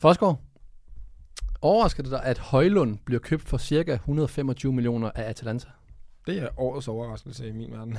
[0.00, 0.36] Forsgaard,
[1.62, 5.68] overrasker det dig, at Højlund bliver købt for cirka 125 millioner af Atalanta?
[6.26, 7.98] Det er årets overraskelse i min verden.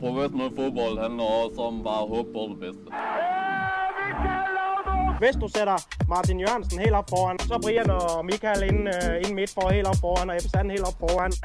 [0.00, 2.82] Professionel fodbold handler også om bare at håbe på det bedste.
[5.18, 5.76] Hvis du sætter
[6.08, 9.86] Martin Jørgensen helt op foran, så Brian og Michael ind, uh, ind midt for helt
[9.86, 11.30] op foran, og Ebbe helt op foran.
[11.30, 11.40] Det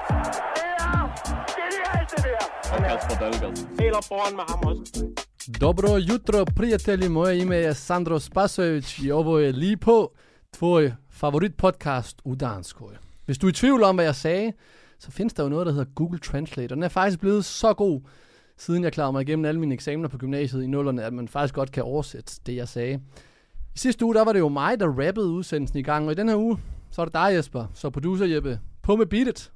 [0.79, 2.45] er genialt, det der!
[2.73, 3.57] Og Kasper Dahlgaard.
[3.81, 5.26] Helt op foran med ham også.
[5.47, 10.13] Dobro jutro, prijatelji, moje ime je Sandro Spasović i ovo je lige på
[10.53, 12.95] tvoj favorit podcast u Danskoj.
[13.25, 14.53] Hvis du er i tvivl om, hvad jeg sagde,
[14.99, 17.73] så findes der jo noget, der hedder Google Translate, og den er faktisk blevet så
[17.73, 18.01] god,
[18.57, 21.53] siden jeg klarede mig igennem alle mine eksamener på gymnasiet i nullerne, at man faktisk
[21.53, 22.99] godt kan oversætte det, jeg sagde.
[23.75, 26.15] I sidste uge, der var det jo mig, der rappede udsendelsen i gang, og i
[26.15, 26.57] den her uge,
[26.91, 27.65] så er det dig, Jesper.
[27.73, 29.51] Så producer Jeppe, på med beatet.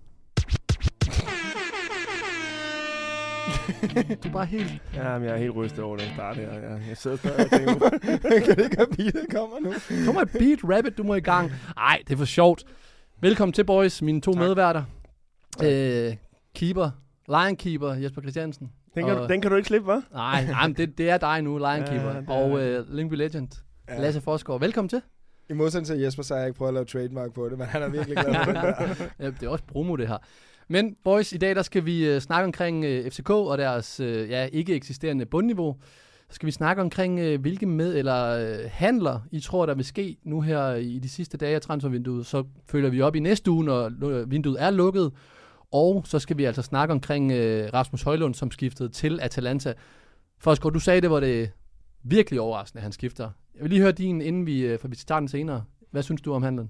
[4.24, 4.82] Du er bare helt...
[4.96, 6.54] Ja, men jeg er helt rystet over den start her.
[6.54, 7.90] Jeg, jeg sidder stadig og tænker,
[8.46, 9.74] kan det ikke have beatet kommer nu?
[10.06, 11.52] Kom med beat, rabbit, du må i gang.
[11.78, 12.64] Ej, det er for sjovt.
[13.22, 14.40] Velkommen til, boys, mine to tak.
[14.42, 14.84] medværter.
[15.64, 16.16] Øh,
[16.56, 16.90] keeper,
[17.28, 18.72] Lion Keeper, Jesper Christiansen.
[18.96, 20.14] Den kan, Og- du, den kan du ikke slippe, hva'?
[20.14, 22.10] Nej, nej men det, det er dig nu, Lion Ja, Keeper.
[22.10, 23.48] er og øh, Lyngby Legend,
[23.90, 24.02] Ja.
[24.02, 24.60] Lasse Forsgaard.
[24.60, 25.02] Velkommen til.
[25.50, 27.68] I modsætning til Jesper, så har jeg ikke prøvet at lave trademark på det, men
[27.68, 28.52] han er virkelig glad for
[28.88, 29.12] det.
[29.20, 30.18] Ja, det er også promo, det her.
[30.72, 34.30] Men boys, i dag der skal vi øh, snakke omkring øh, FCK og deres øh,
[34.30, 35.76] ja, ikke eksisterende bundniveau.
[36.30, 39.86] Så skal vi snakke omkring, øh, hvilke med eller øh, handler, I tror, der vil
[39.86, 42.26] ske nu her øh, i de sidste dage af transfervinduet.
[42.26, 45.12] Så følger vi op i næste uge, når øh, vinduet er lukket.
[45.72, 49.74] Og så skal vi altså snakke omkring øh, Rasmus Højlund, som skiftede til Atalanta.
[50.40, 51.52] Forsgaard, du sagde, det var det
[52.04, 53.30] virkelig overraskende, at han skifter.
[53.56, 55.64] Jeg vil lige høre din, inden vi, øh, for vi tager den senere.
[55.92, 56.70] Hvad synes du om handlen?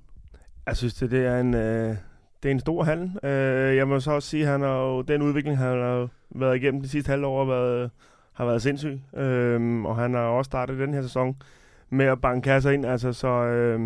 [0.65, 1.53] Jeg synes, det, det er en...
[1.53, 1.95] Øh,
[2.43, 3.29] det er en stor handel.
[3.29, 6.55] Øh, jeg må så også sige, at han har jo, den udvikling, han har været
[6.55, 7.91] igennem de sidste halvår, har været,
[8.33, 9.01] har været sindssyg.
[9.17, 11.35] Øh, og han har også startet den her sæson
[11.89, 12.85] med at banke kasser ind.
[12.85, 13.79] Altså, så øh,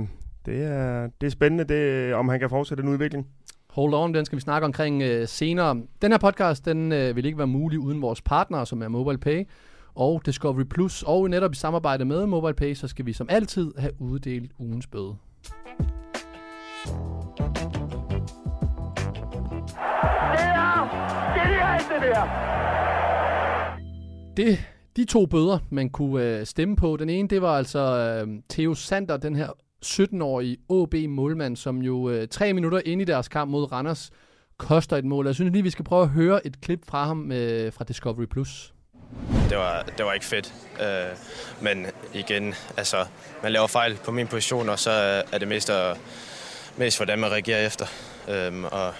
[0.45, 3.27] det, er, det er spændende, det, om han kan fortsætte den udvikling.
[3.69, 5.81] Hold on, den skal vi snakke omkring øh, senere.
[6.01, 9.47] Den her podcast, den øh, vil ikke være mulig uden vores partnere, som er MobilePay
[9.95, 11.03] og Discovery Plus.
[11.03, 15.15] Og netop i samarbejde med MobilePay, så skal vi som altid have uddelt ugens bøde.
[22.01, 22.55] Det der!
[24.37, 24.59] Det,
[24.95, 26.97] de to bøder, man kunne øh, stemme på.
[26.97, 29.49] Den ene, det var altså øh, Theo Sander, den her
[29.85, 34.11] 17-årige OB-målmand, som jo øh, tre minutter inde i deres kamp mod Randers
[34.57, 35.25] koster et mål.
[35.25, 38.25] Jeg synes lige, vi skal prøve at høre et klip fra ham øh, fra Discovery
[38.25, 38.73] Plus.
[39.49, 40.53] det var, det var ikke fedt.
[40.81, 41.17] Øh,
[41.61, 43.05] men igen, altså,
[43.43, 44.91] man laver fejl på min position, og så
[45.31, 45.97] er det mest, at,
[46.77, 47.85] mest hvordan man reagerer efter.
[48.29, 48.93] Øhm, og,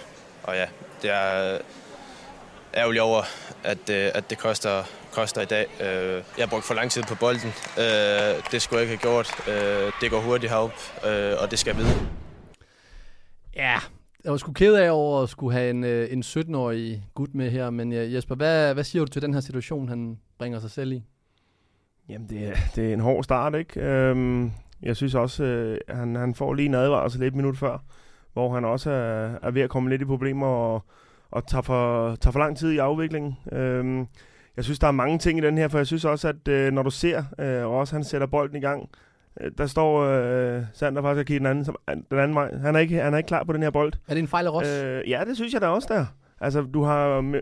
[0.43, 0.65] og ja,
[1.01, 1.57] det er
[2.75, 3.21] ærgerligt over,
[3.63, 5.65] at, øh, at det koster, koster i dag.
[5.81, 7.51] Øh, jeg har brugt for lang tid på bolden.
[7.77, 9.29] Øh, det skulle jeg ikke have gjort.
[9.49, 10.75] Øh, det går hurtigt heroppe,
[11.07, 12.07] øh, og det skal jeg vide.
[13.55, 13.77] Ja,
[14.23, 17.51] jeg var sgu ked af over at skulle have en, øh, en 17-årig gut med
[17.51, 20.71] her, men øh, Jesper, hvad, hvad siger du til den her situation, han bringer sig
[20.71, 21.03] selv i?
[22.09, 23.81] Jamen, det er, det er en hård start, ikke?
[23.81, 27.77] Øhm, jeg synes også, øh, han, han får lige en advarsel lidt minut før,
[28.33, 30.85] hvor han også er, er ved at komme lidt i problemer og,
[31.35, 33.37] og tager, for, tager for lang tid i afviklingen.
[33.51, 34.07] Øhm,
[34.55, 36.73] jeg synes, der er mange ting i den her, for jeg synes også, at øh,
[36.73, 38.89] når du ser, øh, Ross han sætter bolden i gang,
[39.41, 42.57] øh, der står øh, Sander faktisk og kigger den anden, som, den anden vej.
[42.57, 43.93] Han er, ikke, han er ikke klar på den her bold.
[44.07, 44.69] Er det en fejl af Ross?
[44.69, 46.05] Øh, ja, det synes jeg da også der.
[46.41, 47.35] Altså, du har en,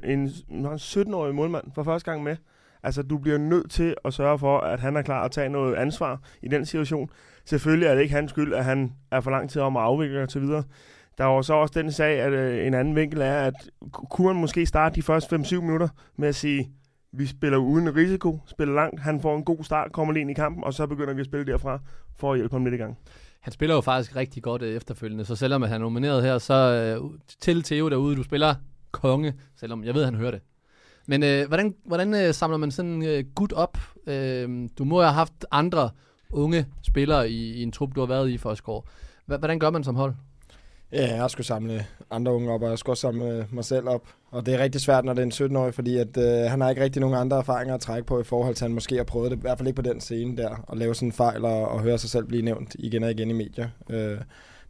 [0.50, 2.36] en 17-årig målmand for første gang med.
[2.84, 5.76] Altså, du bliver nødt til at sørge for, at han er klar at tage noget
[5.76, 7.10] ansvar i den situation.
[7.46, 10.24] Selvfølgelig er det ikke hans skyld, at han er for lang tid om at afvikle
[10.24, 10.64] og så videre.
[11.18, 13.54] Der er jo så også den sag, at øh, en anden vinkel er, at
[13.92, 15.88] kunne han måske starte de første 5-7 minutter
[16.18, 16.72] med at sige,
[17.12, 20.34] vi spiller uden risiko, spiller langt, han får en god start, kommer lige ind i
[20.34, 21.80] kampen, og så begynder vi at spille derfra,
[22.16, 22.98] for at hjælpe ham lidt i gang.
[23.40, 26.38] Han spiller jo faktisk rigtig godt øh, efterfølgende, så selvom at han er nomineret her,
[26.38, 28.56] så øh, til Theo derude, du spiller
[28.92, 30.42] konge, selvom jeg ved, at han hører det.
[31.08, 33.78] Men øh, hvordan, hvordan øh, samler man sådan en øh, gut op?
[34.08, 35.90] Øh, du må have haft andre
[36.30, 38.82] unge spillere i, i en trup, du har været i for at score.
[39.26, 40.14] Hvordan gør man som hold?
[40.94, 44.02] Ja, jeg skulle samle andre unge op, og jeg skulle også samle mig selv op.
[44.32, 46.70] Og det er rigtig svært, når det er en 17-årig, fordi at, øh, han har
[46.70, 49.04] ikke rigtig nogen andre erfaringer at trække på i forhold til, at han måske har
[49.04, 51.46] prøvet det, i hvert fald ikke på den scene der, at lave sådan en fejl
[51.46, 53.68] og, og høre sig selv blive nævnt igen og igen i medier.
[53.90, 54.18] Øh,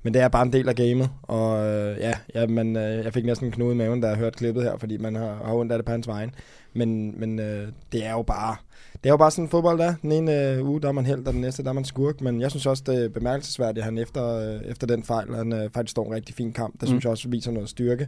[0.04, 3.14] men det er bare en del af gamet, og øh, ja, ja man, øh, jeg
[3.14, 5.54] fik næsten en knude i maven, da jeg hørte klippet her, fordi man har, har
[5.54, 6.36] ondt af det på hans vejen.
[6.74, 8.56] Men, men øh, det er jo bare
[8.94, 9.94] det er jo bare sådan fodbold der.
[10.02, 12.22] Den ene øh, uge, der er man held, og den næste, der er man skurk.
[12.22, 15.54] Men jeg synes også, det er bemærkelsesværdigt, at han efter, øh, efter den fejl, han
[15.54, 16.74] øh, faktisk står en rigtig fin kamp.
[16.82, 16.88] Der Mm.
[16.88, 18.08] synes jeg også viser noget styrke.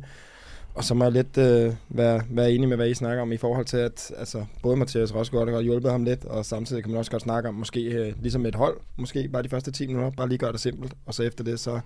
[0.73, 3.37] Og så må jeg lidt øh, være, være enig med, hvad I snakker om i
[3.37, 6.99] forhold til, at altså, både Mathias Rosgaard har hjulpet ham lidt, og samtidig kan man
[6.99, 10.11] også godt snakke om, måske øh, ligesom et hold, måske bare de første 10 minutter,
[10.11, 11.79] bare lige gøre det simpelt, og så efter det, så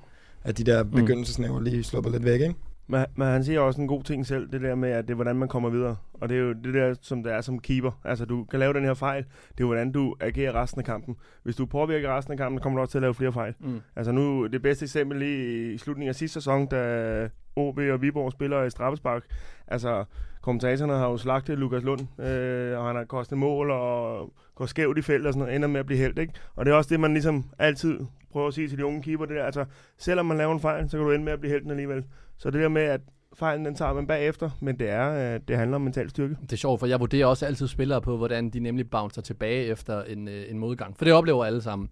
[0.43, 2.55] er de der begyndelsesnæver lige sluppet lidt væk, ikke?
[2.89, 5.15] Men, men han siger også en god ting selv, det der med, at det er,
[5.15, 5.95] hvordan man kommer videre.
[6.13, 7.91] Og det er jo det der, som det er som keeper.
[8.03, 9.23] Altså, du kan lave den her fejl.
[9.23, 11.15] Det er jo, hvordan du agerer resten af kampen.
[11.43, 13.53] Hvis du påvirker resten af kampen, kommer du også til at lave flere fejl.
[13.59, 13.81] Mm.
[13.95, 18.31] Altså nu, det bedste eksempel lige i slutningen af sidste sæson, da OB og Viborg
[18.31, 19.23] spiller i straffespark.
[19.67, 20.05] Altså,
[20.41, 24.97] kommentatorerne har jo slagtet Lukas Lund, øh, og han har kostet mål og går skævt
[24.97, 26.33] i feltet og sådan noget, ender med at blive helt, ikke?
[26.55, 27.99] Og det er også det, man ligesom altid
[28.31, 29.65] prøver at sige til de unge keeper, det der, altså,
[29.97, 32.03] selvom man laver en fejl, så kan du ende med at blive helten alligevel.
[32.37, 33.01] Så det der med, at
[33.39, 36.37] fejlen den tager man bagefter, men det er, øh, det handler om mental styrke.
[36.41, 39.65] Det er sjovt, for jeg vurderer også altid spillere på, hvordan de nemlig bouncer tilbage
[39.65, 40.97] efter en, øh, en modgang.
[40.97, 41.89] For det oplever alle sammen.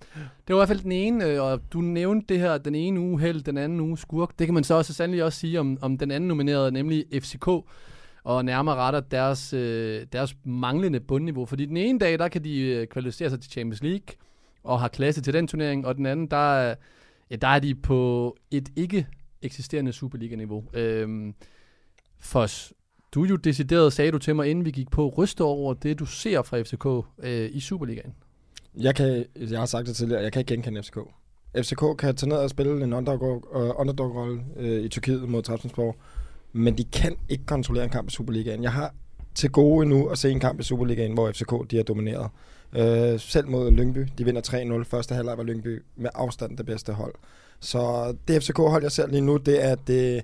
[0.47, 2.99] Det var i hvert fald den ene, øh, og du nævnte det her, den ene
[2.99, 4.39] uge held, den anden uge skurk.
[4.39, 7.47] Det kan man så også sandelig også sige om, om den anden nominerede, nemlig FCK
[8.23, 11.45] og nærmere retter deres, øh, deres manglende bundniveau.
[11.45, 14.15] Fordi den ene dag, der kan de øh, kvalificere sig til Champions League
[14.63, 16.75] og har klasse til den turnering, og den anden, der, øh,
[17.31, 19.07] ja, der er de på et ikke
[19.41, 20.63] eksisterende Superliga-niveau.
[20.73, 21.33] Øhm,
[22.19, 22.73] Fos,
[23.13, 26.05] du jo decideret, sagde du til mig, inden vi gik på, ryste over det, du
[26.05, 28.13] ser fra FCK øh, i Superligaen.
[28.79, 30.97] Jeg, kan, jeg har sagt det tidligere, jeg kan ikke genkende FCK.
[31.57, 35.95] FCK kan tage ned og spille en underdog- øh, underdog-rolle øh, i Tyrkiet mod Trabzonspor,
[36.53, 38.63] men de kan ikke kontrollere en kamp i Superligaen.
[38.63, 38.93] Jeg har
[39.35, 42.29] til gode nu at se en kamp i Superligaen, hvor FCK de har domineret.
[42.75, 44.83] Øh, selv mod Lyngby, de vinder 3-0.
[44.83, 47.13] Første halvleg var Lyngby med afstand det bedste hold.
[47.59, 50.23] Så det FCK-hold, jeg ser lige nu, det er det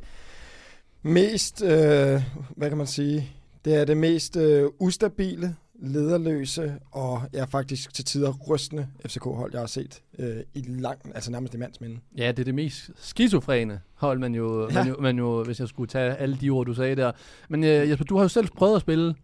[1.02, 2.22] mest, øh,
[2.56, 3.32] hvad kan man sige,
[3.66, 9.62] det er det mest øh, ustabile, lederløse og ja, faktisk til tider rystende FCK-hold, jeg
[9.62, 12.00] har set øh, i lang, altså nærmest i mandsminde.
[12.18, 14.74] Ja, det er det mest skizofrene hold, man jo, Ja.
[14.74, 17.12] man jo, man jo, hvis jeg skulle tage alle de ord, du sagde der.
[17.50, 19.16] Men øh, Jesper, du har jo selv prøvet at spille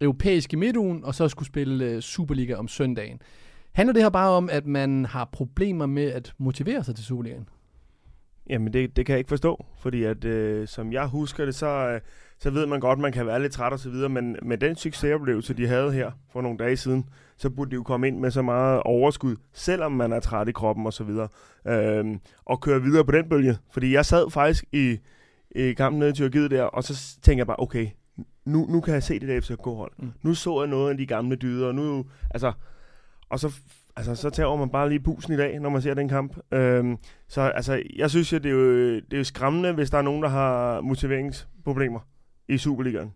[0.00, 3.20] europæiske midtugen, og så skulle spille øh, Superliga om søndagen.
[3.72, 7.48] Handler det her bare om, at man har problemer med at motivere sig til Superligaen?
[8.50, 11.66] Jamen, det, det kan jeg ikke forstå, fordi at, øh, som jeg husker det, så,
[11.66, 12.00] øh,
[12.38, 14.58] så ved man godt, at man kan være lidt træt og så videre, men med
[14.58, 18.18] den succesoplevelse, de havde her for nogle dage siden, så burde de jo komme ind
[18.18, 21.28] med så meget overskud, selvom man er træt i kroppen og så videre,
[21.66, 23.58] øh, og køre videre på den bølge.
[23.70, 24.98] Fordi jeg sad faktisk i,
[25.50, 27.88] i kampen nede i Tyrkiet der, og så tænker jeg bare, okay,
[28.44, 29.92] nu, nu kan jeg se det der FCK-hold.
[29.98, 30.12] Mm.
[30.22, 32.52] Nu så jeg noget af de gamle dyder, og nu, altså,
[33.28, 33.54] og så,
[33.96, 36.36] altså, så tager man bare lige pusen i dag, når man ser den kamp.
[36.52, 36.96] Øhm,
[37.28, 40.02] så altså, jeg synes jo, det er jo, det er jo skræmmende, hvis der er
[40.02, 42.00] nogen, der har motiveringsproblemer
[42.48, 43.12] i Superligaen.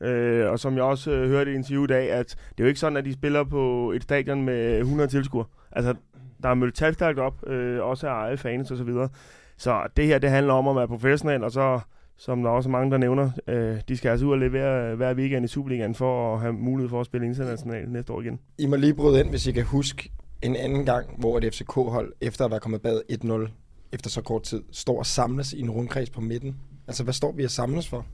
[0.00, 2.68] Øh, og som jeg også øh, hørte i interview i dag, at det er jo
[2.68, 5.46] ikke sådan, at de spiller på et stadion med 100 tilskuere.
[5.72, 5.94] Altså,
[6.42, 9.08] der er mødt talstærkt op, øh, også af eget fans og så videre.
[9.56, 11.80] Så det her, det handler om at være professionel, og så,
[12.18, 15.14] som der også mange, der nævner, øh, de skal altså ud og levere øh, hver
[15.14, 18.38] weekend i Superligaen for at have mulighed for at spille internationalt næste år igen.
[18.58, 20.10] I må lige bryde ind, hvis I kan huske
[20.42, 23.48] en anden gang, hvor et FCK-hold, efter at være kommet bag 1-0,
[23.92, 26.56] efter så kort tid, står og samles i en rundkreds på midten.
[26.86, 28.06] Altså, hvad står vi at samles for?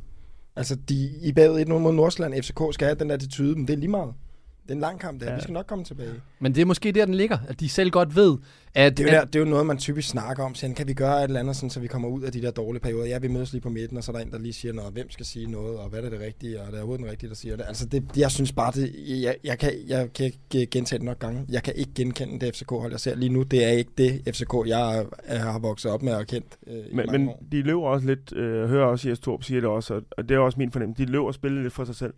[0.56, 3.72] Altså, de, I bag 1-0 mod Nordsjælland, FCK skal have den der attitude, men det
[3.72, 4.14] er lige meget.
[4.64, 5.28] Det er en lang kamp, der.
[5.30, 5.34] Ja.
[5.36, 6.10] Vi skal nok komme tilbage.
[6.40, 8.36] Men det er måske der, den ligger, at de selv godt ved,
[8.74, 8.96] at...
[8.98, 10.54] Det er, jo at der, det er jo noget, man typisk snakker om.
[10.54, 12.50] Sådan, kan vi gøre et eller andet, sådan, så vi kommer ud af de der
[12.50, 13.06] dårlige perioder?
[13.06, 14.92] Ja, vi mødes lige på midten, og så er der en, der lige siger noget.
[14.92, 17.28] Hvem skal sige noget, og hvad er det rigtige, og det er overhovedet den rigtige,
[17.30, 17.64] der siger det.
[17.68, 21.18] Altså, det, jeg synes bare, det, jeg, jeg, kan, jeg kan ikke gentage det nok
[21.18, 21.46] gange.
[21.48, 23.42] Jeg kan ikke genkende det FCK-hold, jeg ser lige nu.
[23.42, 27.06] Det er ikke det FCK, jeg er, har vokset op med og kendt øh, Men,
[27.12, 27.42] men år.
[27.52, 30.34] de løber også lidt, øh, hører også Jes Torp siger det også, og- og det
[30.34, 32.14] er også min fornemmelse, de løber og spiller lidt for sig selv.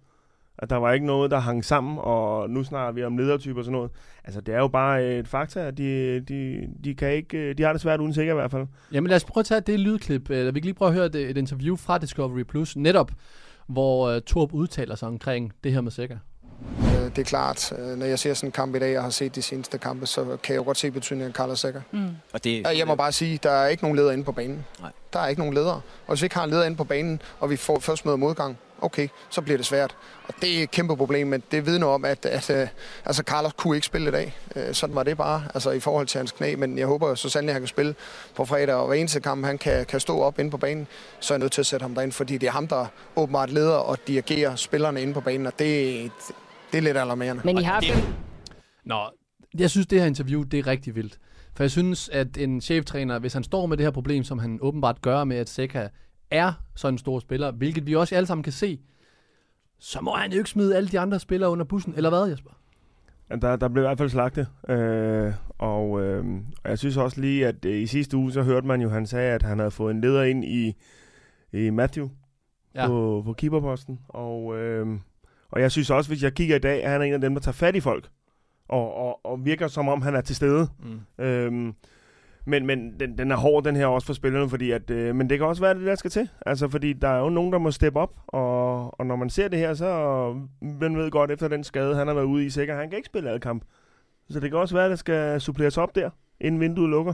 [0.58, 3.64] At der var ikke noget, der hang sammen, og nu snakker vi om ledertyper og
[3.64, 3.90] sådan noget.
[4.24, 7.72] Altså, det er jo bare et fakta, at de, de, de, kan ikke, de har
[7.72, 8.66] det svært uden sikker i hvert fald.
[8.92, 10.30] Jamen lad os prøve at tage det lydklip.
[10.30, 13.10] Øh, Vi kan lige prøve at høre et, et interview fra Discovery Plus, netop
[13.66, 16.16] hvor uh, Torb udtaler sig omkring det her med Sækker.
[16.80, 19.34] Øh, Det er klart, når jeg ser sådan en kamp i dag, og har set
[19.34, 21.80] de seneste kampe, så kan jeg jo godt se betydningen af Carlos Sækker.
[21.92, 22.06] Mm.
[22.32, 24.64] Og det, Ja, Jeg må bare sige, der er ikke nogen leder inde på banen.
[24.80, 24.90] Nej.
[25.12, 25.74] Der er ikke nogen ledere.
[26.06, 28.16] Og hvis vi ikke har en leder inde på banen, og vi får først møder
[28.16, 29.96] modgang, okay, så bliver det svært.
[30.28, 32.68] Og det er et kæmpe problem, men det vidner om, at, at øh,
[33.04, 34.36] altså Carlos kunne ikke spille i dag.
[34.56, 36.56] Øh, Sådan var det bare, altså i forhold til hans knæ.
[36.56, 37.94] Men jeg håber så sandelig, at han kan spille
[38.36, 40.86] på fredag, og hver eneste kamp, han kan, kan stå op inde på banen,
[41.20, 43.50] så er jeg nødt til at sætte ham derind, fordi det er ham, der åbenbart
[43.50, 46.10] leder og dirigerer spillerne inde på banen, og det,
[46.72, 47.42] det er lidt alarmerende.
[47.44, 48.14] Men I har det-
[48.84, 49.00] Nå,
[49.58, 51.18] jeg synes, det her interview, det er rigtig vildt.
[51.56, 54.58] For jeg synes, at en cheftræner, hvis han står med det her problem, som han
[54.62, 55.88] åbenbart gør med, at Seca
[56.30, 58.80] er sådan en stor spiller, hvilket vi også alle sammen kan se,
[59.78, 62.50] så må han jo ikke smide alle de andre spillere under bussen, eller hvad, Jesper?
[63.30, 64.48] Ja, Der, der blev i hvert fald slagtet.
[64.68, 66.24] Øh, og, øh,
[66.64, 69.06] og jeg synes også lige, at øh, i sidste uge, så hørte man jo, han
[69.06, 70.76] sagde, at han havde fået en leder ind i,
[71.52, 72.08] i Matthew,
[72.74, 72.86] ja.
[72.86, 74.00] På, på keeperposten.
[74.08, 74.86] Og, øh,
[75.50, 77.34] og jeg synes også, hvis jeg kigger i dag, at han er en af dem,
[77.34, 78.08] der tager fat i folk.
[78.68, 80.68] Og, og, og virker som om, han er til stede.
[80.82, 81.24] Mm.
[81.24, 81.74] Øhm,
[82.46, 85.30] men men den, den er hård, den her også for spillerne, fordi at, øh, men
[85.30, 86.28] det kan også være, det der skal til.
[86.46, 89.48] Altså, fordi der er jo nogen, der må steppe op, og, og når man ser
[89.48, 89.88] det her, så
[90.60, 93.06] man ved godt, efter den skade, han har været ude i, sikkert, han kan ikke
[93.06, 93.64] spille alle kamp.
[94.30, 96.10] Så det kan også være, at der skal suppleres op der,
[96.40, 97.12] inden vinduet lukker.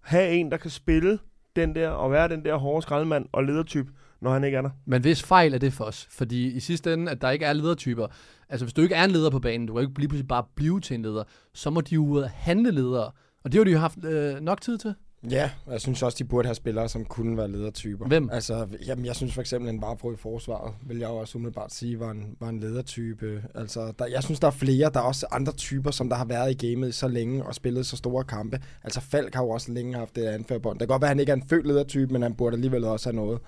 [0.00, 1.18] Ha' en, der kan spille
[1.56, 4.70] den der, og være den der hårde skraldemand og ledertype, når han ikke er der.
[4.86, 6.08] Men hvis fejl er det for os?
[6.10, 8.06] Fordi i sidste ende, at der ikke er ledertyper.
[8.48, 10.44] Altså hvis du ikke er en leder på banen, du kan ikke lige pludselig bare
[10.54, 13.10] blive til en leder, så må de jo ud og handle ledere.
[13.44, 14.94] Og det har de jo haft øh, nok tid til.
[15.30, 18.06] Ja, og jeg synes også, de burde have spillere, som kunne være ledertyper.
[18.06, 18.30] Hvem?
[18.32, 21.72] Altså, jamen, jeg synes for eksempel, en Varbro i forsvaret, vil jeg jo også umiddelbart
[21.72, 23.42] sige, var en, var en ledertype.
[23.54, 26.24] Altså, der, jeg synes, der er flere, der er også andre typer, som der har
[26.24, 28.60] været i gamet så længe og spillet så store kampe.
[28.84, 30.78] Altså, Falk har jo også længe haft det anførbånd.
[30.78, 32.84] Det kan godt være, at han ikke er en født ledertype, men han burde alligevel
[32.84, 33.40] også have noget.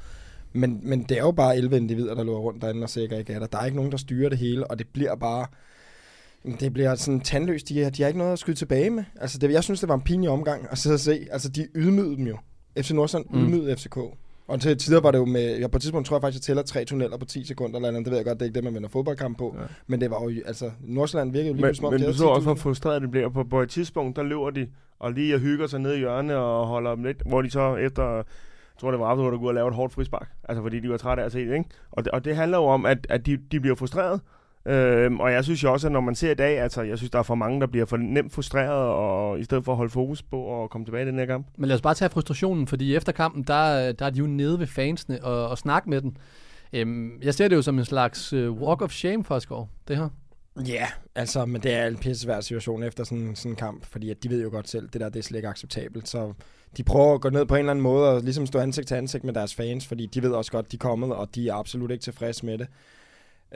[0.52, 3.32] Men, men det er jo bare 11 individer, der løber rundt derinde og sikkert ikke
[3.32, 3.46] er der.
[3.46, 5.46] Der er ikke nogen, der styrer det hele, og det bliver bare...
[6.60, 7.68] Det bliver sådan tandløst.
[7.68, 9.04] De, har- de har ikke noget at skyde tilbage med.
[9.20, 11.26] Altså, det, jeg synes, det var en pinlig omgang at sidde og se.
[11.30, 12.36] Altså, de ydmygede dem jo.
[12.78, 13.44] FC Nordsjælland Mm.
[13.44, 13.96] ydmygede FCK.
[14.48, 15.58] Og til tider var det jo med...
[15.58, 17.88] Ja, på et tidspunkt tror jeg faktisk, jeg tæller tre tunneller på 10 sekunder eller
[17.88, 18.04] andet.
[18.04, 19.56] Det ved jeg godt, det er ikke det, man vinder fodboldkamp på.
[19.60, 19.64] Ja.
[19.86, 20.30] Men det var jo...
[20.46, 22.44] Altså, Nordsjælland virkede jo lige Men, som om men du så også, 10.000.
[22.44, 23.28] hvor frustreret det bliver.
[23.28, 24.66] På, på et tidspunkt, der løber de
[24.98, 27.76] og lige og hygger sig ned i hjørnet og holder dem lidt, hvor de så
[27.76, 28.24] efter, jeg
[28.80, 30.28] tror det var aften, der går og lave et hårdt frispark.
[30.48, 31.70] Altså fordi de var trætte af at se det, ikke?
[31.90, 34.20] Og det, og det handler jo om, at, at de, de bliver frustreret.
[34.66, 37.11] Øhm, og jeg synes jo også, at når man ser i dag, altså jeg synes,
[37.11, 39.90] der er for mange, der bliver for nemt frustreret, og i stedet for at holde
[39.90, 41.47] fokus på at komme tilbage i den her kamp.
[41.56, 44.59] Men lad os bare tage frustrationen, fordi efter kampen, der, der er de jo nede
[44.59, 46.16] ved fansene og, og snakke med den.
[46.73, 49.97] Øhm, jeg ser det jo som en slags uh, walk of shame for Skov, det
[49.97, 50.09] her.
[50.66, 54.23] Ja, altså, men det er en pissevær situation efter sådan, sådan en kamp, fordi at
[54.23, 56.09] de ved jo godt selv, det der det er slet ikke acceptabelt.
[56.09, 56.33] Så
[56.76, 58.94] de prøver at gå ned på en eller anden måde og ligesom stå ansigt til
[58.94, 61.54] ansigt med deres fans, fordi de ved også godt, de er kommet, og de er
[61.54, 62.66] absolut ikke tilfredse med det.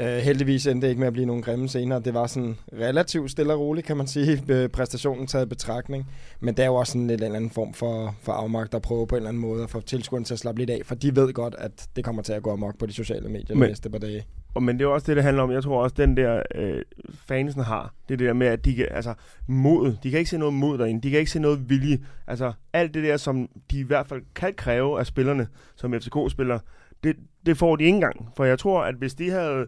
[0.00, 1.98] Uh, heldigvis endte det ikke med at blive nogle grimme scener.
[1.98, 6.06] Det var sådan relativt stille og roligt, kan man sige, øh, præstationen taget i betragtning.
[6.40, 9.06] Men det er jo også sådan en eller anden form for, for afmagt at prøve
[9.06, 11.16] på en eller anden måde at få tilskuerne til at slappe lidt af, for de
[11.16, 13.68] ved godt, at det kommer til at gå amok på de sociale medier de Men-
[13.68, 14.24] næste par dage.
[14.54, 15.50] Og, men det er også det, det handler om.
[15.50, 16.82] Jeg tror også, den der øh,
[17.28, 19.14] fansen har, det er det der med, at de kan, altså,
[19.46, 21.98] mod, de kan ikke se noget mod derinde, de kan ikke se noget vilje.
[22.26, 26.60] Altså, alt det der, som de i hvert fald kan kræve af spillerne, som FCK-spillere,
[27.04, 28.28] det, det får de ikke engang.
[28.36, 29.66] For jeg tror, at hvis de havde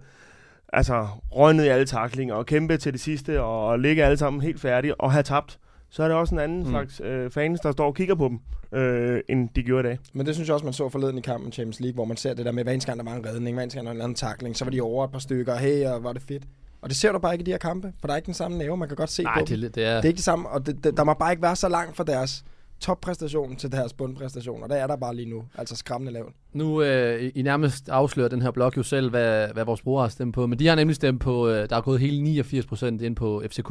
[0.72, 4.60] altså, røgnet i alle taklinger og kæmpet til det sidste, og ligge alle sammen helt
[4.60, 5.58] færdige og have tabt,
[5.90, 6.70] så er det også en anden Mm.
[6.70, 8.38] slags øh, fans, der står og kigger på dem,
[8.80, 9.98] øh, end de gjorde i dag.
[10.12, 12.34] Men det synes jeg også, man så forleden i kampen Champions League, hvor man ser
[12.34, 13.96] det der med, hver eneste gang der var en redning, hver eneste gang der var
[13.96, 16.42] en anden takling, så var de over et par stykker, hey, og var det fedt.
[16.82, 18.34] Og det ser du bare ikke i de her kampe, for der er ikke den
[18.34, 19.72] samme nerve, man kan godt se Nej, på det, er dem.
[19.72, 19.94] det er...
[19.96, 21.96] Det er ikke det samme, og det, det, der må bare ikke være så langt
[21.96, 22.44] fra deres
[22.80, 26.34] toppræstation til deres bundpræstation, og der er der bare lige nu, altså skræmmende lavt.
[26.52, 30.08] Nu øh, I- nærmest afslører den her blog jo selv, hvad, hvad vores brugere har
[30.08, 30.46] stemt på.
[30.46, 33.42] Men de har nemlig stemt på, øh, der er gået hele 89 procent ind på
[33.46, 33.70] FCK,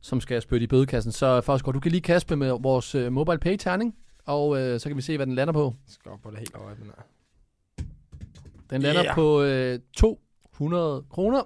[0.00, 1.12] som skal spytte i bødekassen.
[1.12, 3.94] Så Forsgaard, du kan lige kaste med vores øh, mobile pay terning
[4.26, 5.74] og øh, så kan vi se, hvad den lander på.
[5.86, 7.02] Jeg skal op på det helt over, den her.
[8.70, 9.14] Den lander Yeah.
[9.14, 11.42] på øh, 200 kroner,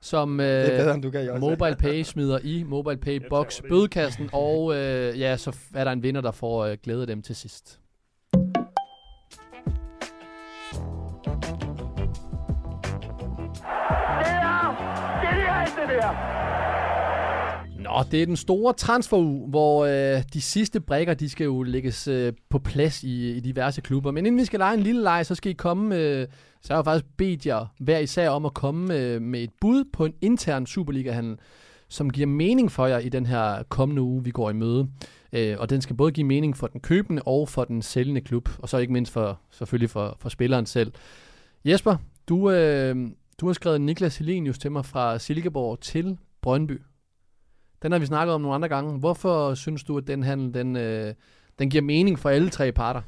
[0.00, 1.40] som Det er bedre, øh, end du kan, Jørgen.
[1.40, 4.30] Mobile Pay smider i Mobile Pay Box bødekassen.
[4.32, 7.36] Og øh, ja, så er der en vinder, der får øh, glæde af dem til
[7.36, 7.80] sidst.
[8.32, 8.40] Det
[14.26, 14.76] er
[15.22, 16.77] genialt, det der!
[17.88, 22.08] Nå, det er den store transferuge, hvor øh, de sidste brækker, de skal jo lægges
[22.08, 24.10] øh, på plads i, i diverse klubber.
[24.10, 26.26] Men inden vi skal lege en lille leg, så skal I komme, øh,
[26.62, 29.50] så har jeg jo faktisk bedt jer hver især om at komme øh, med et
[29.60, 31.38] bud på en intern Superliga-handel,
[31.88, 34.88] som giver mening for jer i den her kommende uge, vi går i møde.
[35.32, 38.48] Øh, og den skal både give mening for den købende og for den sælgende klub,
[38.58, 40.92] og så ikke mindst for, selvfølgelig for, for spilleren selv.
[41.64, 41.96] Jesper,
[42.28, 42.96] du, øh,
[43.40, 46.80] du har skrevet Niklas Helenius til mig fra Silkeborg til Brøndby.
[47.82, 48.98] Den har vi snakket om nogle andre gange.
[48.98, 51.14] Hvorfor synes du, at den handel, den, øh,
[51.58, 53.00] den giver mening for alle tre parter?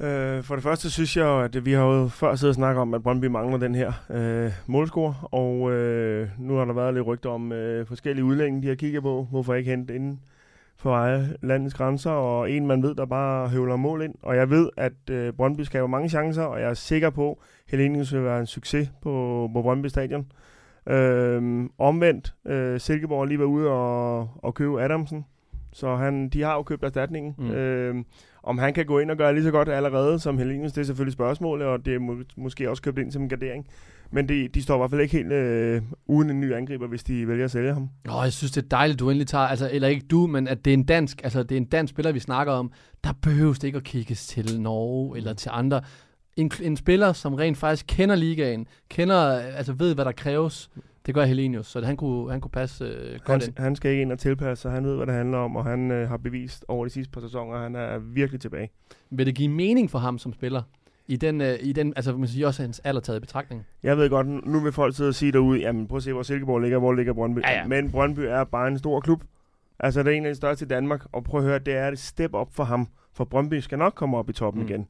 [0.00, 2.94] Øh, for det første synes jeg, at vi har jo før siddet og snakket om,
[2.94, 7.30] at Brøndby mangler den her øh, målscore, og øh, nu har der været lidt rygter
[7.30, 9.26] om øh, forskellige udlændinge, de har kigget på.
[9.30, 10.20] Hvorfor ikke hente inden
[10.76, 14.14] for eget landets grænser, og en man ved, der bare høvler mål ind.
[14.22, 17.70] Og jeg ved, at øh, Brøndby skaber mange chancer, og jeg er sikker på, at
[17.70, 20.26] Helenius vil være en succes på, på Brøndby Stadion.
[20.88, 25.24] Øh, omvendt, øh, Silkeborg lige været ude og, og købe Adamsen,
[25.72, 27.34] så han, de har jo købt erstatningen.
[27.38, 27.44] Mm.
[27.44, 27.50] Mm.
[27.50, 28.04] Øh,
[28.42, 30.84] om han kan gå ind og gøre lige så godt allerede som Helenius, det er
[30.84, 33.66] selvfølgelig spørgsmålet, og det er må, måske også købt ind som en gardering.
[34.10, 37.04] Men de, de står i hvert fald ikke helt øh, uden en ny angriber, hvis
[37.04, 37.88] de vælger at sælge ham.
[38.04, 40.64] Nå, jeg synes, det er dejligt, du endelig tager, altså, eller ikke du, men at
[40.64, 42.72] det er en dansk, altså det er en dansk spiller, vi snakker om.
[43.04, 45.80] Der behøves det ikke at kigges til Norge eller til andre.
[46.36, 50.70] En, en spiller, som rent faktisk kender ligaen, kender, altså ved, hvad der kræves,
[51.06, 53.58] det gør Helenius, så han kunne, han kunne passe øh, godt Han, ind.
[53.58, 54.70] han skal ikke ind og tilpasse sig.
[54.72, 57.20] Han ved, hvad det handler om, og han øh, har bevist over de sidste par
[57.20, 58.70] sæsoner, at han er virkelig tilbage.
[59.10, 60.62] Vil det give mening for ham som spiller?
[61.08, 63.66] I den, øh, i den altså man siger også hans alder taget i betragtning.
[63.82, 66.22] Jeg ved godt, nu vil folk sidde og sige derude, jamen prøv at se, hvor
[66.22, 67.40] Silkeborg ligger, hvor ligger Brøndby.
[67.40, 67.66] Ja, ja.
[67.66, 69.24] Men Brøndby er bare en stor klub.
[69.78, 71.88] Altså, det er en af de største i Danmark, og prøv at høre, det er
[71.88, 72.88] et step op for ham.
[73.14, 74.68] For Brøndby skal nok komme op i toppen mm.
[74.68, 74.88] igen.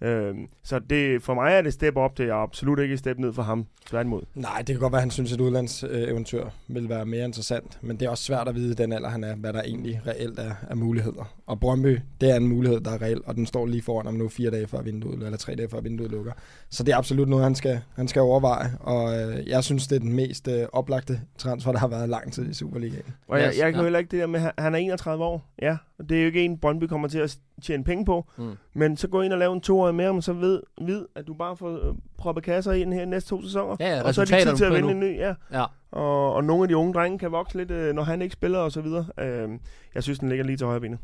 [0.00, 3.18] Øhm, så det, for mig er det step op, det er absolut ikke et step
[3.18, 3.66] ned for ham.
[3.86, 4.22] Tværtimod.
[4.34, 7.78] Nej, det kan godt være, at han synes, at et udlandseventyr vil være mere interessant.
[7.82, 10.00] Men det er også svært at vide i den alder, han er, hvad der egentlig
[10.06, 11.34] reelt er af muligheder.
[11.46, 14.14] Og Brøndby, det er en mulighed, der er reel, og den står lige foran om
[14.14, 16.32] nu fire dage før vinduet, eller tre dage før vinduet lukker.
[16.70, 18.72] Så det er absolut noget, han skal, han skal overveje.
[18.80, 22.32] Og øh, jeg synes, det er den mest øh, oplagte transfer, der har været lang
[22.32, 23.14] tid i Superligaen.
[23.28, 23.78] Og jeg, jeg kan ja.
[23.78, 25.52] jo heller ikke det der med, han er 31 år.
[25.62, 28.24] Ja, og det er jo ikke en, Brøndby kommer til at tjene penge på.
[28.36, 28.56] Mm.
[28.74, 31.34] Men så gå ind og lave en toårig mere, men så ved, ved, at du
[31.34, 33.76] bare får øh, proppet kasser ind her næste to sæsoner.
[33.80, 35.34] Ja, ja, og så er det tid til at vinde en ny, ja.
[35.52, 35.64] Ja.
[35.92, 38.58] Og, og nogle af de unge drenge kan vokse lidt, øh, når han ikke spiller
[38.58, 39.06] og så videre.
[39.20, 39.48] Øh,
[39.94, 40.98] jeg synes, den ligger lige til højre benet.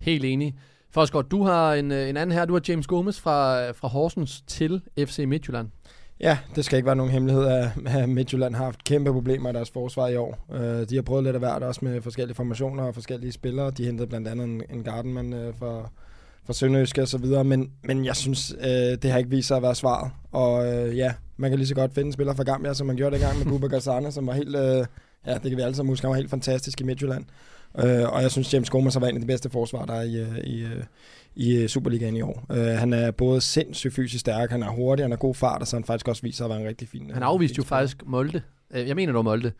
[0.00, 0.54] Helt enig.
[0.90, 2.44] Forsgaard, du har en, øh, en anden her.
[2.44, 5.68] Du har James Gomes fra, fra Horsens til FC Midtjylland.
[6.20, 7.46] Ja, det skal ikke være nogen hemmelighed,
[7.86, 10.46] at Midtjylland har haft kæmpe problemer i deres forsvar i år.
[10.52, 13.70] Øh, De har prøvet lidt af hvert, også med forskellige formationer og forskellige spillere.
[13.70, 15.90] De hentede blandt andet en, en Gardenman øh, fra,
[16.46, 18.68] fra Sønderjyske og så videre, men, men jeg synes, øh,
[19.02, 20.10] det har ikke vist sig at være svaret.
[20.32, 22.96] Og øh, ja, man kan lige så godt finde en spiller fra Gambia, som man
[22.96, 24.86] gjorde dengang med Bubba Gazzane, som var helt, øh,
[25.26, 27.24] ja, det kan vi alle sammen huske, han var helt fantastisk i Midtjylland.
[27.78, 30.02] Øh, og jeg synes, James Gomes har været en af de bedste forsvar, der er
[30.02, 30.66] i, øh, i,
[31.36, 32.46] i øh, Superligaen i år.
[32.52, 35.66] Øh, han er både sindssygt fysisk stærk, han er hurtig, han har god fart, og
[35.66, 37.62] så han faktisk også sig at være en rigtig fin Han øh, afviste fin jo
[37.64, 38.42] faktisk Molde.
[38.74, 39.52] Øh, Jeg mener, var Molde.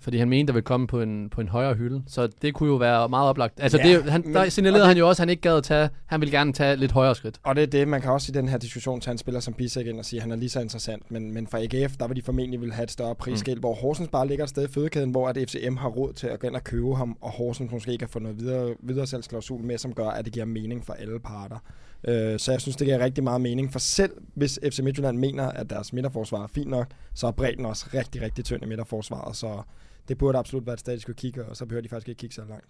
[0.00, 2.02] Fordi han mente, der ville komme på en, på en højere hylde.
[2.06, 3.60] Så det kunne jo være meget oplagt.
[3.60, 5.56] Altså, Ja, det, han, men- der signalerede det- han jo også, at han ikke gad
[5.56, 5.88] at tage...
[6.06, 7.40] Han ville gerne tage lidt højere skridt.
[7.42, 9.54] Og det er det, man kan også i den her diskussion tage en spiller som
[9.54, 11.10] Bisek ind og sige, at han er lige så interessant.
[11.10, 13.60] Men, men for AGF, der vil de formentlig vil have et større prisskilt, mm.
[13.60, 16.40] hvor Horsens bare ligger et sted i fødekæden, hvor at FCM har råd til at
[16.40, 19.92] gå ind og købe ham, og Horsens måske kan få noget videre, videresalgsklausul med, som
[19.94, 21.56] gør, at det giver mening for alle parter.
[22.06, 25.48] Øh, så jeg synes, det giver rigtig meget mening, for selv hvis FC Midtjylland mener,
[25.48, 29.36] at deres midterforsvar er fint nok, så er bredden også rigtig, rigtig tynd i midterforsvaret,
[29.36, 29.62] så
[30.08, 32.18] det burde absolut være et sted, de skulle kigge, og så behøver de faktisk ikke
[32.18, 32.66] kigge så langt.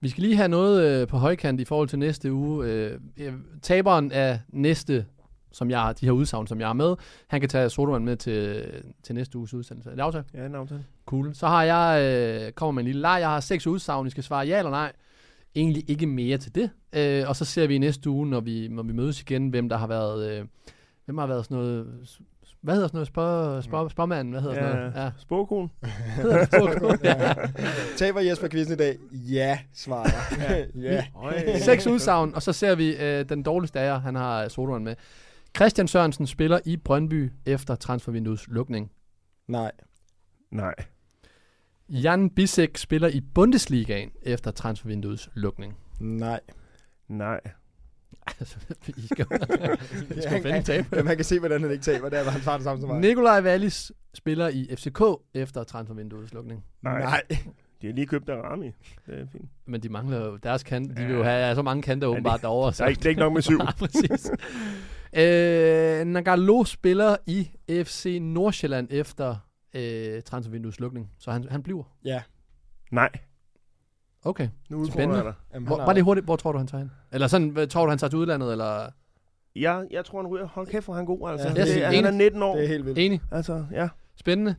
[0.00, 2.66] Vi skal lige have noget øh, på højkant i forhold til næste uge.
[2.66, 2.98] Øh,
[3.62, 5.06] taberen af næste,
[5.52, 6.96] som jeg har, de her udsagn, som jeg har med,
[7.28, 8.64] han kan tage Soderman med til,
[9.02, 9.90] til næste uges udsendelse.
[9.90, 10.26] Er det aftalt?
[10.34, 10.84] Ja, en aftale.
[11.06, 11.34] Cool.
[11.34, 13.16] Så har jeg, øh, kommer med en lille leg.
[13.20, 14.92] Jeg har seks udsagn, I skal svare ja eller nej.
[15.54, 16.70] Egentlig ikke mere til det.
[16.92, 19.68] Øh, og så ser vi i næste uge, når vi, når vi mødes igen, hvem
[19.68, 20.30] der har været...
[20.30, 20.44] Øh,
[21.04, 21.86] hvem har været sådan noget...
[22.60, 23.08] Hvad hedder sådan noget?
[23.08, 24.32] Spør, spør, spørmanden?
[24.32, 24.92] Hvad hedder sådan noget?
[24.96, 25.10] Ja.
[25.18, 25.70] Spåkon.
[26.16, 26.98] Hedder det Spåkon?
[27.04, 27.34] ja.
[27.96, 28.96] Taber Jesper quizzen i dag?
[29.12, 30.66] Ja, svarer jeg.
[30.74, 31.04] ja.
[31.24, 31.58] Øj.
[31.58, 34.00] Seks udsagn, og så ser vi øh, den dårligste af jer.
[34.00, 34.94] Han har Soderman med.
[35.56, 38.90] Christian Sørensen spiller i Brøndby efter transfervinduets lukning.
[39.48, 39.72] Nej.
[40.50, 40.74] Nej.
[41.88, 45.76] Jan Bisek spiller i Bundesligaen efter transfervinduets lukning.
[46.00, 46.40] Nej.
[47.08, 47.40] Nej.
[48.40, 48.56] Altså,
[48.88, 49.26] I skal,
[50.18, 50.96] I skal finde en taber.
[50.96, 52.08] Ja, man kan se, hvordan han ikke taber.
[52.08, 53.00] Det er, at han svarer det samme som mig.
[53.00, 55.02] Nikolaj Wallis spiller i FCK
[55.34, 56.64] efter transfervinduets lukning.
[56.82, 57.00] Nej.
[57.00, 57.22] Nej.
[57.82, 58.66] De har lige købt Arami.
[59.06, 59.44] Det er fint.
[59.66, 60.96] Men de mangler jo deres kant.
[60.96, 61.24] De vil jo Ja.
[61.24, 62.72] have så mange kanter åbenbart det- derovre.
[62.78, 63.58] Der er ikke, det er ikke nok med syv.
[63.64, 64.30] Nej, præcis.
[65.16, 67.50] øh, Nagalo spiller i
[67.84, 69.36] FC Nordsjælland efter
[69.74, 71.10] øh, transfervinduets lukning.
[71.18, 71.82] Så han, han bliver.
[72.04, 72.22] Ja.
[72.90, 73.10] Nej.
[74.24, 74.48] Okay.
[74.68, 75.16] Nu udfordrer Spændende.
[75.16, 75.34] jeg dig.
[75.54, 76.90] Jamen, Hvor, han bare lige hurtigt, hvor tror du, han tager hen?
[77.12, 78.52] Eller sådan, hvad, tror du, han tager til udlandet?
[78.52, 78.90] Eller?
[79.56, 80.46] Jeg, jeg tror, han ryger.
[80.46, 81.48] Hold kæft, hvor er han god, altså.
[81.48, 82.18] Ja, Ja, det, er han er enig.
[82.18, 82.54] 19 år.
[82.56, 82.98] Det er helt vildt.
[82.98, 83.20] Enig.
[83.30, 83.88] Altså, ja.
[84.16, 84.54] Spændende.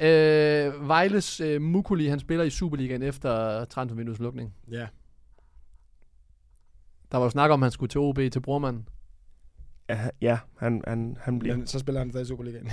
[0.00, 4.54] Øh, Vejles øh, Mukuli, han spiller i Superligaen efter transfervinduets lukning.
[4.70, 4.86] Ja.
[7.12, 8.88] Der var jo snak om, at han skulle til OB til Brormanden.
[9.88, 11.56] Ja, ja han, han, han bliver...
[11.56, 12.70] Men så spiller han stadig i Superligaen.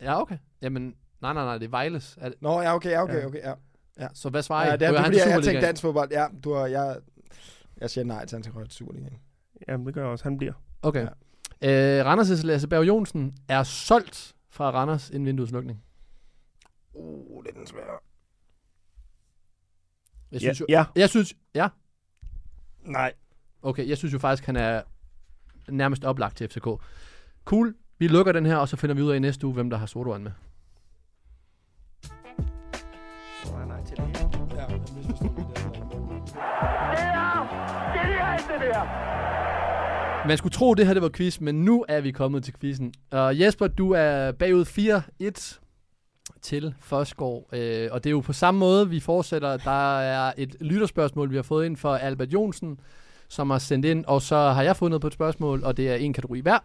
[0.00, 0.38] Ja, okay.
[0.62, 2.18] Jamen, nej, nej, nej, det er Vejles.
[2.20, 3.26] Er det, Nå, ja, okay, ja, okay, Ja.
[3.26, 3.42] okay,
[3.98, 4.08] ja.
[4.14, 4.66] så hvad svarer I?
[4.66, 6.10] ja Ryger det, er fordi, jeg, jeg tænkte dansk fodbold.
[6.12, 6.96] Ja, du har, jeg,
[7.80, 9.18] jeg siger nej til, at han skal til Superligaen.
[9.68, 10.24] Jamen, det gør jeg også.
[10.24, 10.52] Han bliver.
[10.82, 11.02] Okay.
[11.62, 15.82] Øh, Randers' Lasse Berg Jonsen er solgt fra Randers inden vinduets lukning.
[16.94, 17.98] Uh, det er den svære.
[20.32, 20.84] Jeg Ja, synes jo, ja.
[20.96, 21.68] jeg synes, ja,
[22.84, 23.12] Nej.
[23.62, 24.82] okay, jeg synes jo faktisk, han er
[25.68, 26.66] nærmest oplagt til FCK.
[27.44, 29.70] Cool, vi lukker den her, og så finder vi ud af i næste uge, hvem
[29.70, 30.32] der har Sotoan med.
[38.38, 39.12] Det der!
[40.26, 42.94] Man skulle tro, det her det var quiz, men nu er vi kommet til quizzen.
[43.10, 45.58] Og Jesper, du er bagud 4-1
[46.42, 47.48] til Forsgaard.
[47.52, 49.56] Øh, og det er jo på samme måde, vi fortsætter.
[49.56, 52.80] Der er et lytterspørgsmål, vi har fået ind fra Albert Jonsen,
[53.28, 54.04] som har sendt ind.
[54.04, 56.58] Og så har jeg fundet på et spørgsmål, og det er en kategori hver.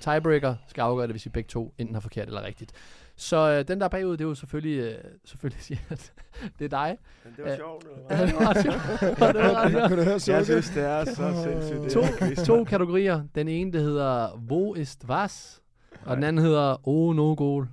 [0.00, 2.72] tiebreaker skal afgøre det, hvis vi begge to enten har forkert eller rigtigt.
[3.20, 6.12] Så øh, den der er bagud, det er jo selvfølgelig, øh, selvfølgelig siger, at
[6.58, 6.96] det er dig.
[7.24, 8.26] Men det var Øh, sjovt, eller Ja, hvad?
[8.26, 9.00] det var sjovt.
[9.34, 9.88] Det var ret sjovt.
[9.88, 11.82] Kunne du høre Jeg synes, det er så sindssygt.
[11.82, 13.22] det to, quiz, to kategorier.
[13.34, 15.62] Den ene, det hedder Wo ist was?
[16.04, 17.68] Og den anden hedder Oh no goal.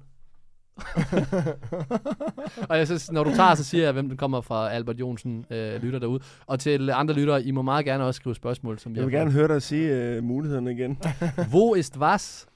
[2.70, 5.46] og jeg så, når du tager, så siger jeg, hvem den kommer fra Albert Jonsen,
[5.50, 6.20] øh, lytter derude.
[6.46, 9.14] Og til andre lyttere, I må meget gerne også skrive spørgsmål, som vi Jeg vil
[9.14, 10.98] gerne høre dig sige uh, mulighederne igen.
[11.52, 12.48] Wo ist was?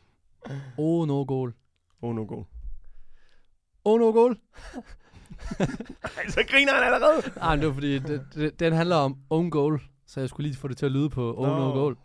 [0.77, 1.53] Oh no goal.
[2.01, 2.43] Oh, no go.
[3.85, 4.37] Oh no goal?
[6.33, 7.31] Så griner han allerede.
[7.35, 10.47] Nej, men det var fordi, det, det, den handler om own goal, så jeg skulle
[10.47, 11.73] lige få det til at lyde på oh no Nå.
[11.73, 11.97] goal.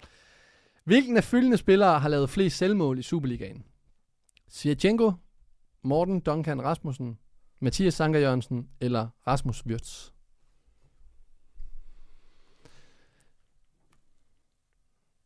[0.84, 3.64] Hvilken af følgende spillere har lavet flest selvmål i Superligaen?
[4.48, 5.12] Sierchenko,
[5.82, 7.18] Morten Duncan Rasmussen,
[7.60, 10.10] Mathias Sanker Jørgensen eller Rasmus Wirtz?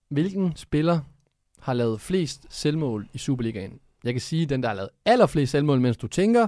[0.09, 1.01] Hvilken spiller
[1.59, 3.81] har lavet flest selvmål i Superligaen?
[4.05, 6.47] Jeg kan sige, at den, der har lavet allerflest selvmål, mens du tænker,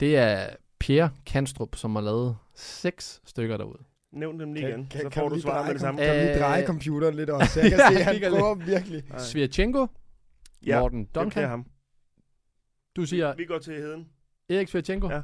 [0.00, 0.46] det er
[0.78, 3.78] Pierre Kanstrup, som har lavet seks stykker derude.
[4.12, 5.72] Nævn dem lige Kan- igen, kan- så kan får du du lige svar dreje med
[5.74, 6.00] det samme.
[6.00, 7.52] Kan du lige Øh, dreje computeren lidt også?
[7.52, 8.40] så Jeg kan Ja, se, at han kigger lidt.
[8.40, 9.02] prøver virkelig.
[9.18, 9.86] Svirchenko,
[10.66, 11.48] Ja, Morten det Duncan.
[11.48, 11.66] ham.
[12.96, 14.08] Du siger Vi går til heden.
[14.50, 15.10] Erik Svirchenko.
[15.10, 15.22] Ja.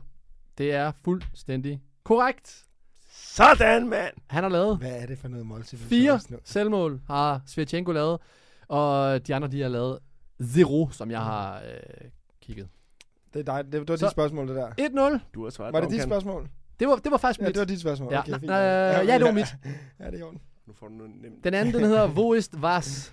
[0.59, 2.65] Det er fuldstændig korrekt.
[3.13, 4.15] Sådan, mand!
[4.27, 8.19] Han har lavet Hvad er det for noget multiple fire selvmål, har Svirchenko lavet.
[8.69, 9.99] Og de andre, de har lavet
[10.43, 12.09] zero, som jeg har øh,
[12.41, 12.69] kigget.
[13.35, 13.65] Det er dig.
[13.65, 15.17] Det, det var Så- dit spørgsmål, det der.
[15.19, 15.19] 1-0.
[15.35, 16.49] Du har svaret Var det dit spørgsmål?
[16.81, 17.55] Det var, det var faktisk Ja, mit.
[17.55, 18.13] det var dit spørgsmål.
[18.13, 18.45] Ja, Okay, fint.
[18.45, 19.47] nej, ja, det var mit.
[20.01, 20.41] Ja, det er i orden.
[20.67, 21.45] Nu får du noget nemt.
[21.45, 23.13] Den anden, den hedder Wo ist was?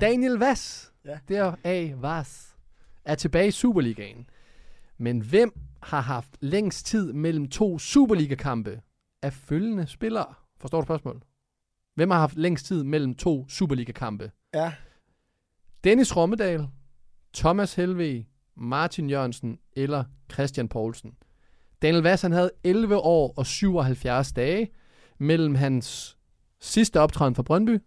[0.00, 1.18] Daniel Vass, Ja.
[1.28, 1.92] der A.
[1.96, 2.56] Vass,
[3.04, 4.26] er tilbage i Superligaen.
[4.98, 8.80] Men hvem har haft længst tid mellem to Superliga-kampe
[9.22, 10.34] af følgende spillere?
[10.60, 11.22] Forstår du spørgsmålet?
[11.94, 14.30] Hvem har haft længst tid mellem to Superliga-kampe?
[14.54, 14.72] Ja.
[15.84, 16.68] Dennis Rommedal,
[17.34, 18.24] Thomas Helve,
[18.56, 21.12] Martin Jørgensen eller Christian Poulsen.
[21.82, 24.70] Daniel Vass, han havde 11 år og 77 dage
[25.18, 26.16] mellem hans
[26.60, 27.78] sidste optræden for Brøndby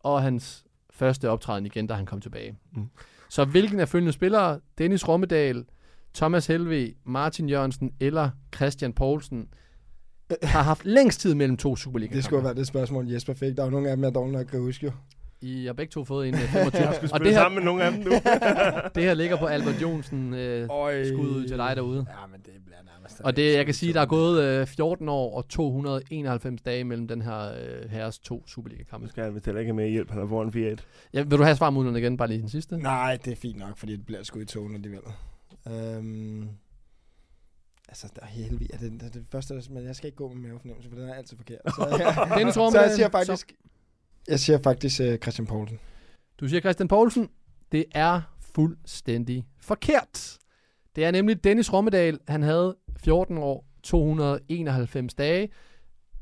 [0.00, 2.58] og hans første optræden igen, da han kom tilbage.
[2.72, 2.88] Mm.
[3.28, 5.64] Så hvilken af følgende spillere, Dennis Rommedal,
[6.14, 9.48] Thomas Helve, Martin Jørgensen eller Christian Poulsen,
[10.42, 13.56] har haft længst tid mellem to superliga Det skulle være det spørgsmål, Jesper fik.
[13.56, 14.92] Der er jo nogle af dem, jeg dårligt nok kan huske jo.
[15.40, 16.82] I har begge to fået en øh, 25.
[16.86, 18.10] Jeg skulle og spille det her, sammen med nogle af dem nu.
[18.94, 22.06] det her ligger på Albert Jonsen øh, skud ud til dig derude.
[22.20, 23.20] Ja, men det bliver nærmest...
[23.20, 27.08] Og det, jeg kan sige, der er gået øh, 14 år og 291 dage mellem
[27.08, 29.08] den her øh, herres to Nu Superliga-kampe.
[29.08, 30.10] skal han vist heller ikke med hjælp.
[30.10, 30.82] Han er foran 4-1.
[31.12, 32.76] Ja, vil du have svarmuligheden igen, bare lige den sidste?
[32.78, 35.00] Nej, det er fint nok, fordi det bliver sgu i togen alligevel.
[35.68, 36.48] Øhm,
[37.88, 38.78] altså, der er helvede.
[38.80, 41.36] Det, det, det første, men jeg skal ikke gå med mavefornemmelse, for den er altid
[41.36, 41.58] forkert.
[41.64, 41.96] Så,
[42.28, 42.34] ja.
[42.38, 43.52] Dennis så Rommedal, jeg siger faktisk...
[44.28, 45.78] Jeg siger faktisk uh, Christian Poulsen.
[46.40, 47.28] Du siger Christian Poulsen.
[47.72, 50.38] Det er fuldstændig forkert.
[50.96, 52.18] Det er nemlig Dennis Rommedal.
[52.28, 55.48] Han havde 14 år, 291 dage.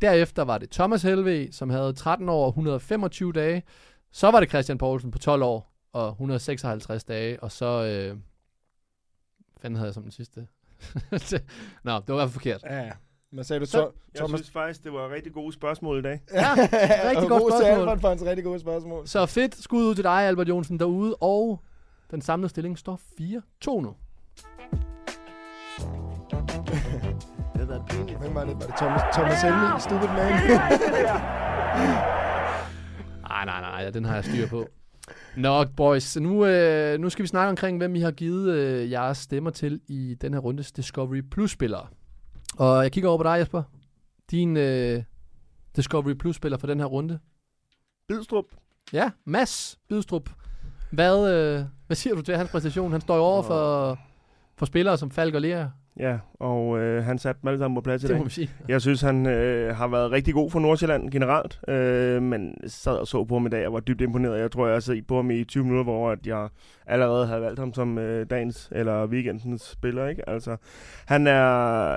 [0.00, 3.62] Derefter var det Thomas Helve, som havde 13 år og 125 dage.
[4.12, 7.42] Så var det Christian Poulsen på 12 år og 156 dage.
[7.42, 7.84] Og så...
[7.84, 8.18] Øh,
[9.60, 10.46] fanden havde jeg som den sidste?
[11.84, 12.62] Nå, det var i hvert fald forkert.
[12.62, 12.90] Ja.
[13.34, 14.38] Men sagde du Så- så, Jeg Thomas?
[14.40, 16.20] synes faktisk, det var rigtig gode spørgsmål i dag.
[16.32, 16.40] Ja,
[17.08, 17.62] rigtig til spørgsmål.
[17.64, 19.06] Albert for hans rigtig gode spørgsmål.
[19.08, 21.14] Så fedt skud ud til dig, Albert Jonsen, derude.
[21.20, 21.60] Og
[22.10, 23.94] den samlede stilling står 4-2 nu.
[27.52, 28.18] Det har været pinligt.
[28.20, 28.54] Hvem var det?
[28.54, 29.66] Var det Thomas, Thomas Helmi?
[29.80, 30.32] Stupid man?
[33.28, 34.66] Nej, nej, nej, den har jeg styr på.
[35.36, 39.18] Nå, boys, nu, øh, nu skal vi snakke omkring, hvem I har givet øh, jeres
[39.18, 41.86] stemmer til i den her rundes Discovery Plus-spillere.
[42.58, 43.62] Og jeg kigger over på dig, Jesper.
[44.30, 45.02] Din øh,
[45.76, 47.18] Discovery Plus-spiller for den her runde.
[48.08, 48.44] Bidstrup.
[48.92, 50.30] Ja, Mads Bidstrup.
[50.90, 52.92] Hvad, øh, hvad siger du til hans præstation?
[52.92, 53.98] Han står jo over for,
[54.56, 55.66] for spillere som Falk og Lea.
[55.98, 58.30] Ja, og øh, han satte dem alle sammen på plads i Det må dag.
[58.32, 58.50] sige.
[58.68, 63.06] Jeg synes, han øh, har været rigtig god for Nordsjælland generelt, øh, men sad og
[63.06, 64.40] så på ham i dag og var dybt imponeret.
[64.40, 66.48] Jeg tror, jeg har set på ham i 20 minutter, hvor at jeg
[66.86, 70.06] allerede havde valgt ham som øh, dagens eller weekendens spiller.
[70.08, 70.28] Ikke?
[70.28, 70.56] Altså,
[71.06, 71.96] han er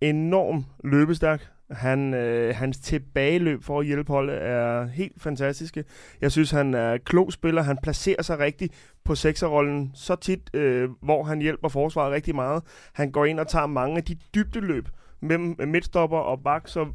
[0.00, 1.50] enormt løbestærk.
[1.70, 5.84] Han, øh, hans tilbageløb for at hjælpe holdet er helt fantastiske.
[6.20, 7.62] Jeg synes, han er klog spiller.
[7.62, 12.62] Han placerer sig rigtigt på sekserrollen så tit, øh, hvor han hjælper forsvaret rigtig meget.
[12.92, 14.88] Han går ind og tager mange af de dybdeløb
[15.20, 16.86] mellem midtstopper og bak, så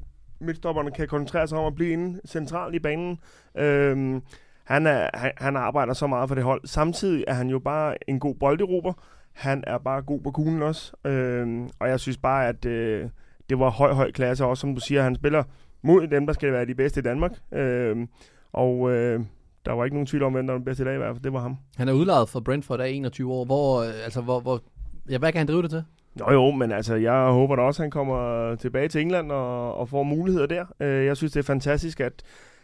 [0.42, 3.20] midtstopperne kan koncentrere sig om at blive inde centralt i banen.
[3.58, 4.22] Øh,
[4.64, 6.62] han, er, han, han arbejder så meget for det hold.
[6.66, 8.94] Samtidig er han jo bare en god bolderober.
[9.39, 10.93] Han er bare god på kuglen også.
[11.06, 13.10] Øhm, og jeg synes bare, at øh,
[13.49, 15.04] det var høj, høj klasse også, som du siger.
[15.04, 15.43] Han spiller
[15.82, 17.32] mod dem, der skal være de bedste i Danmark.
[17.52, 18.08] Øhm,
[18.54, 19.19] og øh,
[19.65, 21.15] der var ikke nogen tvivl om, hvem der var den bedste i dag i hvert
[21.15, 21.23] fald.
[21.23, 21.58] Det var ham.
[21.78, 23.45] Han er udlejet for Brentford af 21 år.
[23.45, 24.62] Hvor, øh, altså, hvor, hvor,
[25.10, 25.84] ja, hvad kan han drive det til?
[26.15, 29.75] Nå jo, men altså, jeg håber da også, at han kommer tilbage til England og,
[29.75, 30.65] og får muligheder der.
[30.80, 32.13] Øh, jeg synes, det er fantastisk, at,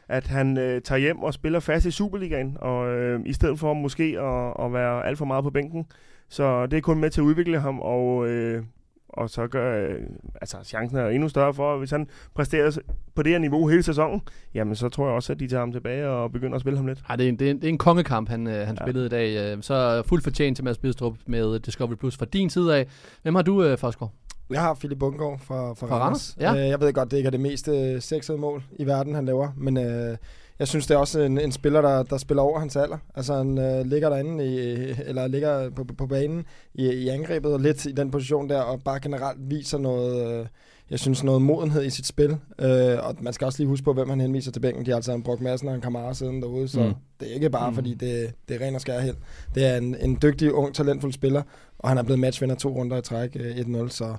[0.07, 3.73] at han øh, tager hjem og spiller fast i Superligaen, og øh, i stedet for
[3.73, 5.85] måske at, at være alt for meget på bænken.
[6.29, 8.63] Så det er kun med til at udvikle ham, og, øh,
[9.09, 9.95] og så gør øh,
[10.41, 12.77] altså, chancen er endnu større for, at hvis han præsterer
[13.15, 14.21] på det her niveau hele sæsonen,
[14.53, 16.87] jamen så tror jeg også, at de tager ham tilbage og begynder at spille ham
[16.87, 17.03] lidt.
[17.09, 18.85] Ej, det, er en, det, er en, det er en kongekamp, han, øh, han Ja.
[18.85, 19.53] spillede i dag.
[19.55, 22.87] Øh, Så fuldt fortjent til Mads Bidstrup med Discovery Plus fra din side af.
[23.21, 24.11] Hvem har du, øh, Forsgaard?
[24.49, 26.35] Jeg har Philip Bundgaard fra, fra, Fra Randers.
[26.41, 26.63] Randers, ja.
[26.63, 29.25] Øh, jeg ved godt, det ikke er det mest øh, sexede mål i verden, han
[29.25, 30.17] laver, men øh,
[30.59, 32.97] jeg synes, det er også en, en spiller, der, der spiller over hans alder.
[33.15, 34.59] Altså, han øh, ligger derinde, i,
[35.05, 38.81] eller ligger på, på banen i, i angrebet, og lidt i den position der, og
[38.83, 40.45] bare generelt viser noget, øh,
[40.89, 42.37] jeg synes, noget modenhed i sit spil.
[42.59, 44.85] Øh, og man skal også lige huske på, hvem han henviser til bænken.
[44.85, 46.93] De har altså en Brock Madsen og en Kamara siden derude, så Mm.
[47.19, 47.75] det er ikke bare, mm.
[47.75, 49.15] fordi det, det er ren og skær held.
[49.55, 51.41] Det er en, en dygtig, ung, talentfuld spiller,
[51.79, 54.15] og han er blevet matchvinder to runder i træk øh, 1-0, så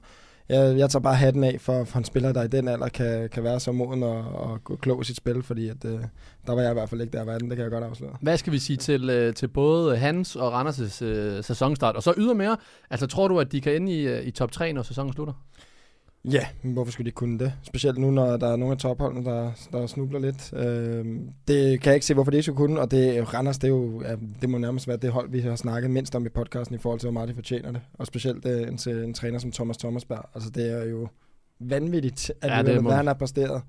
[0.49, 3.29] jeg, jeg tager bare hatten af for, for en spiller, der i den alder kan,
[3.29, 6.01] kan være så moden og, og gå klog i sit spil, fordi at, øh,
[6.47, 8.17] der var jeg i hvert fald ikke der i verden, det kan jeg godt afsløre.
[8.21, 11.97] Hvad skal vi sige til, øh, til både hans og Randers' øh, sæsonstart?
[11.97, 12.57] Og så ydermere,
[12.91, 15.35] altså tror du, at de kan ende i, øh, i top 3, når sæsonen slutter?
[16.33, 17.53] Ja, men hvorfor skulle de kunne det?
[17.63, 20.53] Specielt nu, når der er nogle af topholdene, der, der snubler lidt.
[20.53, 21.05] Øh,
[21.49, 23.73] det kan jeg ikke se, hvorfor de ikke skulle kunne, og det, Randers, det, er
[23.73, 26.77] jo, ja, det må nærmest være det hold, vi har snakket mindst om i podcasten
[26.77, 27.81] i forhold til, hvor meget de fortjener det.
[27.95, 30.29] Og specielt øh, en, en træner som Thomas Thomasberg.
[30.35, 31.09] Altså, det er jo
[31.61, 33.63] vanvittigt, at Ja, det det hvad han har præsteret.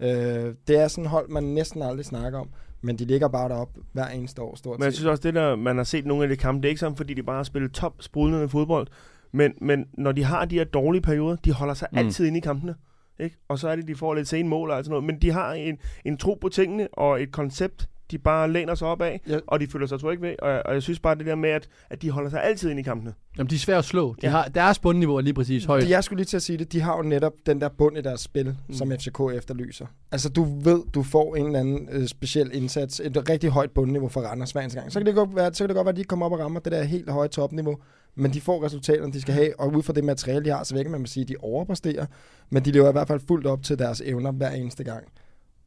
[0.00, 2.48] Øh, det er sådan et hold, man næsten aldrig snakker om,
[2.80, 5.56] men de ligger bare deroppe hver eneste år, stort Men jeg synes også, det der,
[5.56, 7.42] man har set nogle af de kampe, det er ikke sådan, fordi de bare har
[7.42, 8.86] spillet top sprudlende fodbold.
[9.34, 11.98] Men, men når de har de her dårlige perioder, de holder sig Mm.
[11.98, 12.74] altid inde i kampene.
[13.20, 13.36] Ikke?
[13.48, 15.04] Og så er det, de får lidt sene mål og sådan noget.
[15.04, 18.88] Men de har en, en tro på tingene og et koncept, de bare læner sig
[18.88, 19.38] op af, Ja.
[19.46, 20.34] og de føler sig trygge ved.
[20.42, 22.80] Og, og jeg synes bare det der med, at, at de holder sig altid inde
[22.80, 23.14] i kampene.
[23.38, 24.08] Jamen, de er svære at slå.
[24.14, 24.30] De Ja.
[24.30, 25.88] har, deres bundniveau er lige præcis højt.
[25.90, 28.00] Jeg skulle lige til at sige det, de har jo netop den der bund i
[28.00, 28.54] deres spil, Mm.
[28.68, 28.74] mm.
[28.74, 29.86] som FCK efterlyser.
[30.12, 34.08] Altså du ved, du får en eller anden øh, speciel indsats, et rigtig højt bundniveau
[34.08, 34.92] for Randers hver gang.
[34.92, 36.38] Så kan, det godt være, så kan det godt være, at de kommer op og
[36.38, 37.76] rammer det der helt høje topniveau,
[38.14, 40.76] men de får resultaterne, de skal have, og ud fra det materiale, de har, så
[40.76, 42.06] ikke man sige, at de overpræsterer,
[42.50, 45.04] men de lever i hvert fald fuldt op til deres evner hver eneste gang.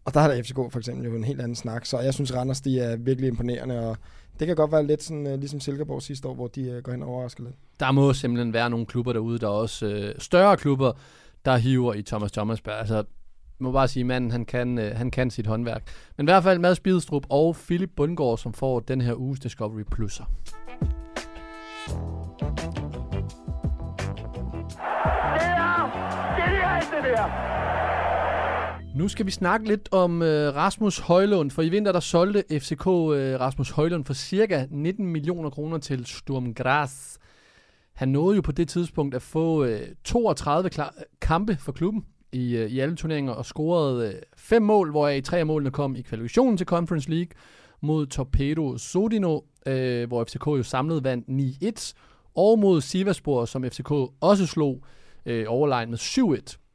[0.07, 2.35] Og der har der FCK for eksempel jo en helt anden snak, så jeg synes,
[2.35, 3.97] Randers de er virkelig imponerende, og
[4.39, 6.91] det kan godt være lidt sådan, øh, ligesom Silkeborg sidste år, hvor de øh, går
[6.91, 7.55] hen og overrasker lidt.
[7.79, 10.91] Der må simpelthen være nogle klubber derude, der er også øh, større klubber,
[11.45, 12.79] der hiver i Thomas Thomasberg.
[12.79, 13.03] Altså, jeg
[13.59, 15.83] må bare sige, manden, han kan, øh, han kan sit håndværk.
[16.17, 19.83] Men i hvert fald Mads Bidstrup og Philip Bundgaard, som får den her uges Discovery
[19.95, 20.25] Plus'er.
[25.35, 27.66] Det er genialt, det der!
[28.97, 32.87] Nu skal vi snakke lidt om øh, Rasmus Højlund, for i vinter der solgte FCK
[32.87, 37.17] øh, Rasmus Højlund for cirka 19 millioner kroner til Sturm Graz.
[37.93, 42.55] Han nåede jo på det tidspunkt at få øh, 32 klar- kampe for klubben i,
[42.55, 46.01] øh, i alle turneringer og scorede øh, fem mål, hvoraf tre af målene kom i
[46.01, 47.31] kvalifikationen til Conference League
[47.81, 51.93] mod Torpedo Sodino, øh, hvor FCK jo samlet vandt 9-1,
[52.35, 54.83] og mod Sivaspor, som FCK også slog
[55.25, 55.99] øh, overlegnet med
[56.47, 56.66] 7-1.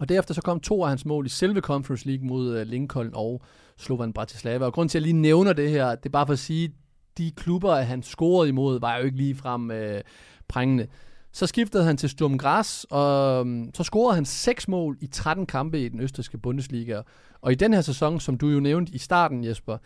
[0.00, 3.10] Og derefter så kom to af hans mål i selve Conference League mod øh, Lincoln
[3.14, 3.42] og
[3.78, 4.64] Slovan Bratislava.
[4.64, 6.72] Og grund til, at jeg lige nævner det her, det er bare for at sige,
[7.18, 10.00] de klubber, han scorede imod, var jo ikke lige frem øh,
[10.48, 10.86] prængende.
[11.32, 15.46] Så skiftede han til Sturm Graz, og øhm, så scorede han seks mål i 13
[15.46, 17.02] kampe i den østrigske Bundesliga.
[17.40, 19.78] Og i den her sæson, som du jo nævnte i starten, Jesper,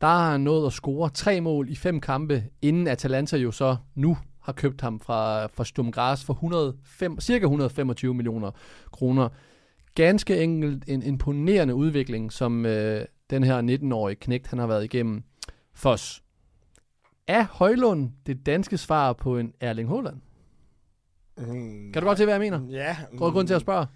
[0.00, 3.76] der har han nået at score tre mål i fem kampe, inden Atalanta jo så
[3.94, 8.50] nu har købt ham fra, fra Sturm Graz for 105, cirka 125 millioner
[8.92, 9.28] kroner
[9.94, 15.22] ganske enkelt en imponerende udvikling, som øh, den her 19-årige knægt, han har været igennem.
[15.74, 16.22] Foss.
[17.26, 20.16] Er Højlund det danske svar på en Erling Haaland?
[21.38, 22.60] Mm, Kan du godt til, hvad jeg mener?
[22.70, 22.96] Ja.
[23.16, 23.86] Går grund til at spørge?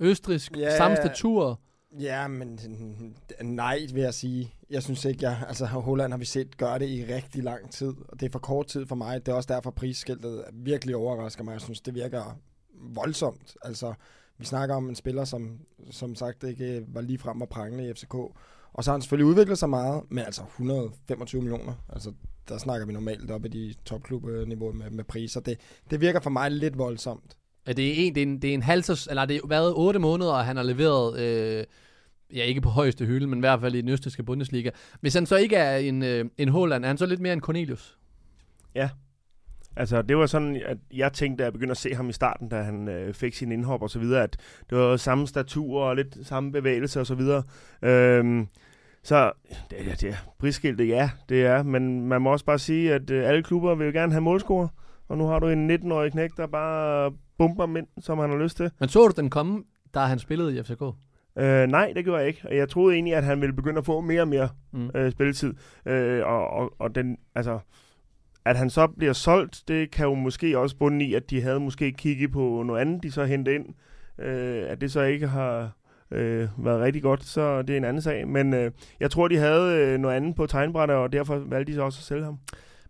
[0.00, 0.76] Østrisk, Ja.
[0.76, 1.60] samme statur.
[2.00, 2.58] Ja, men
[3.42, 4.54] nej, vil jeg sige.
[4.70, 7.94] Jeg synes ikke, jeg, altså Holland har vi set gøre det i rigtig lang tid,
[8.08, 9.26] og det er for kort tid for mig.
[9.26, 11.52] Det er også derfor, prisskiltet virkelig overrasker mig.
[11.52, 12.38] Jeg synes, det virker
[12.74, 13.56] voldsomt.
[13.62, 13.94] Altså,
[14.38, 15.58] vi snakker om en spiller, som
[15.90, 18.14] som sagt ikke var lige frem og prangende i FCK.
[18.72, 21.74] Og så har han selvfølgelig udviklet sig meget, men altså 125 millioner.
[21.88, 22.12] Altså,
[22.48, 25.40] der snakker vi normalt op i de topklubniveau med, med priser.
[25.40, 25.58] Det,
[25.90, 27.36] det virker for mig lidt voldsomt.
[27.66, 29.74] Ja, det er en, det er en, det er en halv, eller det har været
[29.76, 31.64] otte måneder, og han har leveret, øh,
[32.34, 34.70] ja ikke på højeste hylde, men i hvert fald i den østrigske Bundesliga.
[35.00, 37.40] Hvis han så ikke er en, øh, en Haaland, er han så lidt mere en
[37.40, 37.98] Cornelius?
[39.76, 42.48] Altså, det var sådan, at jeg tænkte, da jeg begyndte at se ham i starten,
[42.48, 44.36] da han øh, fik sin indhop og så videre, at
[44.70, 47.42] det var samme statur og lidt samme bevægelse og så videre.
[47.82, 48.48] Øhm,
[49.02, 49.32] Så
[49.70, 51.62] det, det, det er prisskiltet, ja, det er.
[51.62, 54.68] Men man må også bare sige, at øh, alle klubber vil jo gerne have målscorer.
[55.08, 58.56] Og nu har du en 19-årig knæk, der bare bomber mænd, som han har lyst
[58.56, 58.70] til.
[58.80, 59.64] Men så du den komme,
[59.94, 60.82] da han spillede i FCK?
[61.38, 62.42] Øh, nej, det gjorde jeg ikke.
[62.48, 64.90] Og jeg troede egentlig, at han ville begynde at få mere og mere Mm.
[64.94, 65.54] øh, spilletid.
[65.86, 67.58] Øh, og, og, og den, altså,
[68.44, 71.60] at han så bliver solgt, det kan jo måske også bunde i, at de havde
[71.60, 73.66] måske kigget på noget andet, de så hentede ind.
[74.18, 75.70] Øh, at det så ikke har
[76.10, 78.28] øh, været rigtig godt, så det er en anden sag.
[78.28, 81.76] Men øh, jeg tror, de havde øh, noget andet på tegnbrættet, og derfor valgte de
[81.76, 82.38] så også at sælge ham.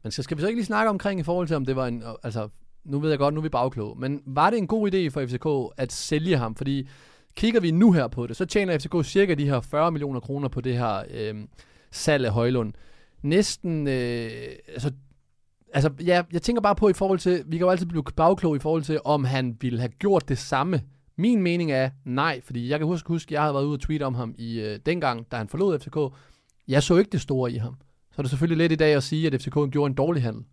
[0.03, 1.87] Men så skal vi så ikke lige snakke omkring i forhold til, om det var
[1.87, 2.03] en...
[2.23, 2.49] Altså,
[2.85, 4.01] nu ved jeg godt, nu er vi bagkloge.
[4.01, 6.55] Men var det en god idé for FCK at sælge ham?
[6.55, 6.89] Fordi
[7.37, 10.49] kigger vi nu her på det, så tjener FCK cirka de her 40 millioner kroner
[10.49, 11.35] på det her øh,
[11.91, 12.73] salg af Højlund.
[13.23, 13.89] Næsten...
[13.89, 14.31] Øh,
[14.69, 14.91] altså,
[15.75, 17.45] altså, ja, jeg tænker bare på i forhold til...
[17.47, 20.39] Vi kan jo altid blive bagklog i forhold til, om han ville have gjort det
[20.39, 20.81] samme.
[21.17, 24.03] Min mening er nej, fordi jeg kan huske, huske jeg havde været ude og tweete
[24.03, 26.17] om ham i øh, dengang, da han forlod FCK.
[26.69, 27.75] Jeg så ikke det store i ham.
[28.11, 30.45] Så er det selvfølgelig lidt i dag at sige, at FCK gjorde en dårlig handel.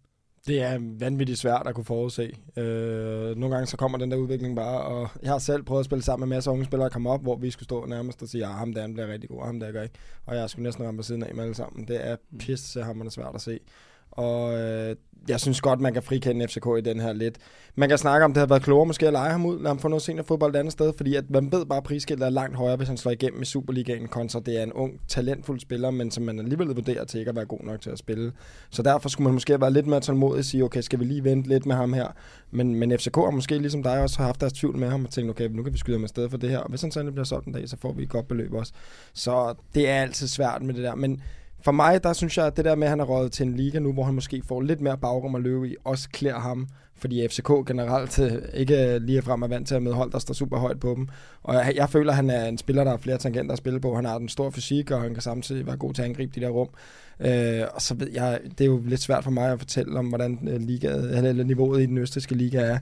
[0.47, 2.31] Det er vanvittigt svært at kunne forudse.
[2.57, 5.85] Øh, nogle gange så kommer den der udvikling bare, og jeg har selv prøvet at
[5.85, 8.21] spille sammen med masser af unge spillere, der kommer op, hvor vi skulle stå nærmest
[8.21, 9.95] og sige, at ham der han bliver rigtig god, og ham der gør ikke.
[10.25, 11.87] Og jeg skulle næsten ramme på siden af med alle sammen.
[11.87, 13.59] Det er pisse hammerende svært at se.
[14.11, 14.95] Og øh,
[15.27, 17.37] jeg synes godt, man kan frikende FCK i den her lidt.
[17.75, 19.79] Man kan snakke om, det havde været klogere måske at lege ham ud, lade ham
[19.79, 22.57] få noget seniorfodbold et andet sted, fordi at man ved bare, at prisskiltet er langt
[22.57, 26.11] højere, hvis han slår igennem i Superligaen, kontra det er en ung, talentfuld spiller, men
[26.11, 28.31] som man alligevel vurderer til ikke at være god nok til at spille.
[28.69, 31.23] Så derfor skulle man måske være lidt mere tålmodig og sige, okay, skal vi lige
[31.23, 32.07] vente lidt med ham her?
[32.51, 35.11] Men, men FCK har måske ligesom dig også har haft deres tvivl med ham og
[35.11, 36.59] tænkt, okay, nu kan vi skyde ham afsted for det her.
[36.59, 38.73] Og hvis han så bliver solgt en dag, så får vi et godt beløb også.
[39.13, 40.95] Så det er altid svært med det der.
[40.95, 41.21] Men
[41.61, 43.55] for mig, der synes jeg, at det der med, at han er røget til en
[43.55, 46.67] liga nu, hvor han måske får lidt mere bagrum at løbe i, også klæder ham.
[46.95, 50.33] Fordi FCK generelt øh, ikke lige frem er vant til at møde hold, der står
[50.33, 51.07] super højt på dem.
[51.43, 53.79] Og jeg, jeg føler, at han er en spiller, der har flere tangenter at spille
[53.79, 53.95] på.
[53.95, 56.45] Han har den stor fysik, og han kan samtidig være god til at angribe de
[56.45, 56.69] der rum.
[57.19, 60.07] Øh, og så ved jeg, det er jo lidt svært for mig at fortælle om,
[60.07, 62.79] hvordan øh, liga, eller niveauet i den østriske liga er.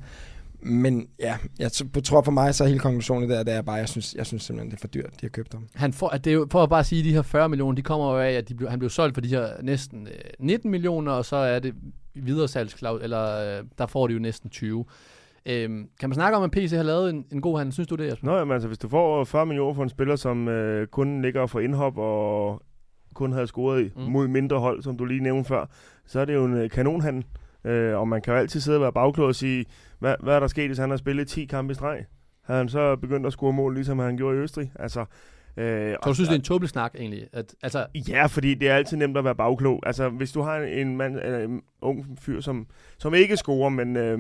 [0.61, 1.71] Men ja, jeg
[2.03, 4.43] tror for mig, så er hele konklusionen der, det er bare, jeg synes, jeg synes
[4.43, 5.67] simpelthen, det er for dyrt, de har købt ham.
[5.75, 7.75] Han får, at det er jo, for at bare sige, at de her 40 millioner,
[7.75, 10.13] de kommer jo af, at de blev, han blev solgt for de her næsten øh,
[10.39, 11.73] 19 millioner, og så er det
[12.15, 14.85] videre salgsklaus, eller øh, der får de jo næsten 20.
[15.45, 17.73] Øhm, kan man snakke om, at PC har lavet en, en god handel?
[17.73, 18.27] Synes du det, Jesper?
[18.27, 21.45] Nå, jamen, altså, hvis du får 40 millioner for en spiller, som øh, kun ligger
[21.45, 22.61] for indhop og
[23.13, 24.01] kun havde scoret i, Mm.
[24.03, 24.11] mm.
[24.11, 25.65] mod mindre hold, som du lige nævnte før,
[26.05, 27.25] så er det jo en øh, kanonhandel.
[27.65, 29.65] Øh, og man kan jo altid sidde og være bagklog og sige,
[29.99, 32.05] hvad, hvad er der sket, hvis han har spillet 10 kampe i streg?
[32.45, 34.71] Havde han så begyndt at score mål, ligesom han gjorde i Østrig?
[34.79, 35.05] Altså,
[35.57, 37.27] øh, Så du synes, det er en tåbelig snak, egentlig?
[37.33, 39.79] At, altså, Ja, fordi det er altid nemt at være bagklog.
[39.85, 42.67] Altså, hvis du har en, mand, eller en ung fyr, som,
[42.97, 43.95] som ikke scorer, men...
[43.97, 44.19] Øh,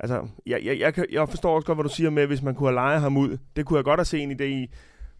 [0.00, 2.54] altså, jeg, jeg, jeg, kan- jeg forstår også godt, hvad du siger med, hvis man
[2.54, 3.38] kunne have lejet ham ud.
[3.56, 4.70] Det kunne jeg godt have set en idé i.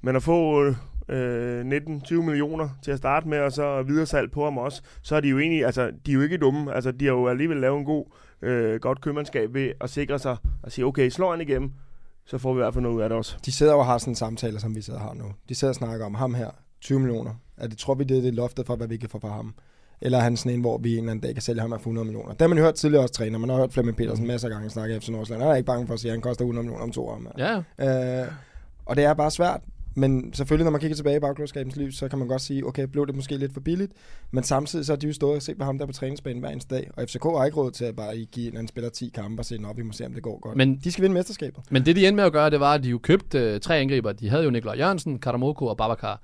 [0.02, 0.74] Men at få øh,
[1.10, 5.20] 19-20 millioner til at starte med, og så videre salg på ham også, så er
[5.20, 6.74] de jo egentlig, altså, de er jo ikke dumme.
[6.74, 8.04] Altså, de har jo alligevel lavet en god,
[8.42, 11.72] øh, godt købmandskab ved at sikre sig og sige, okay, slår han igennem,
[12.26, 13.36] så får vi i hvert fald noget ud af det også.
[13.44, 15.24] De sidder og har sådan en samtale, som vi sidder og har nu.
[15.48, 17.30] De sidder og snakker om ham her, 20 millioner.
[17.56, 19.54] Er det, tror vi, det er det loftet for, hvad vi kan få fra ham?
[20.00, 21.80] Eller er han sådan en, hvor vi en eller anden dag kan sælge ham af
[21.80, 22.30] for 100 millioner?
[22.32, 23.38] Det har man jo hørt tidligere også træner.
[23.38, 25.42] Man har hørt Flemming Petersen masser af gange snakke FC Nordsjælland.
[25.42, 27.22] Han er ikke bange for at sige, at han koster 100 millioner om to år.
[27.38, 28.28] ja, Øh,
[28.86, 29.60] og det er bare svært.
[29.94, 32.84] Men selvfølgelig, når man kigger tilbage i bagklodskabens liv, så kan man godt sige, okay,
[32.84, 33.92] blev det måske lidt for billigt.
[34.30, 36.50] Men samtidig så har de jo stået og set på ham der på træningsbanen hver
[36.50, 36.90] eneste dag.
[36.96, 39.44] Og FCK har ikke råd til at bare give en anden spiller 10 kampe og
[39.44, 40.56] se, nå, vi må se, om det går godt.
[40.56, 41.62] Men- de skal vinde mesterskabet.
[41.70, 43.78] Men det, de endte med at gøre, det var, at de jo købte øh, tre
[43.78, 44.12] angriber.
[44.12, 46.22] De havde jo Nikolaj Jørgensen, Karamoko og Babacar,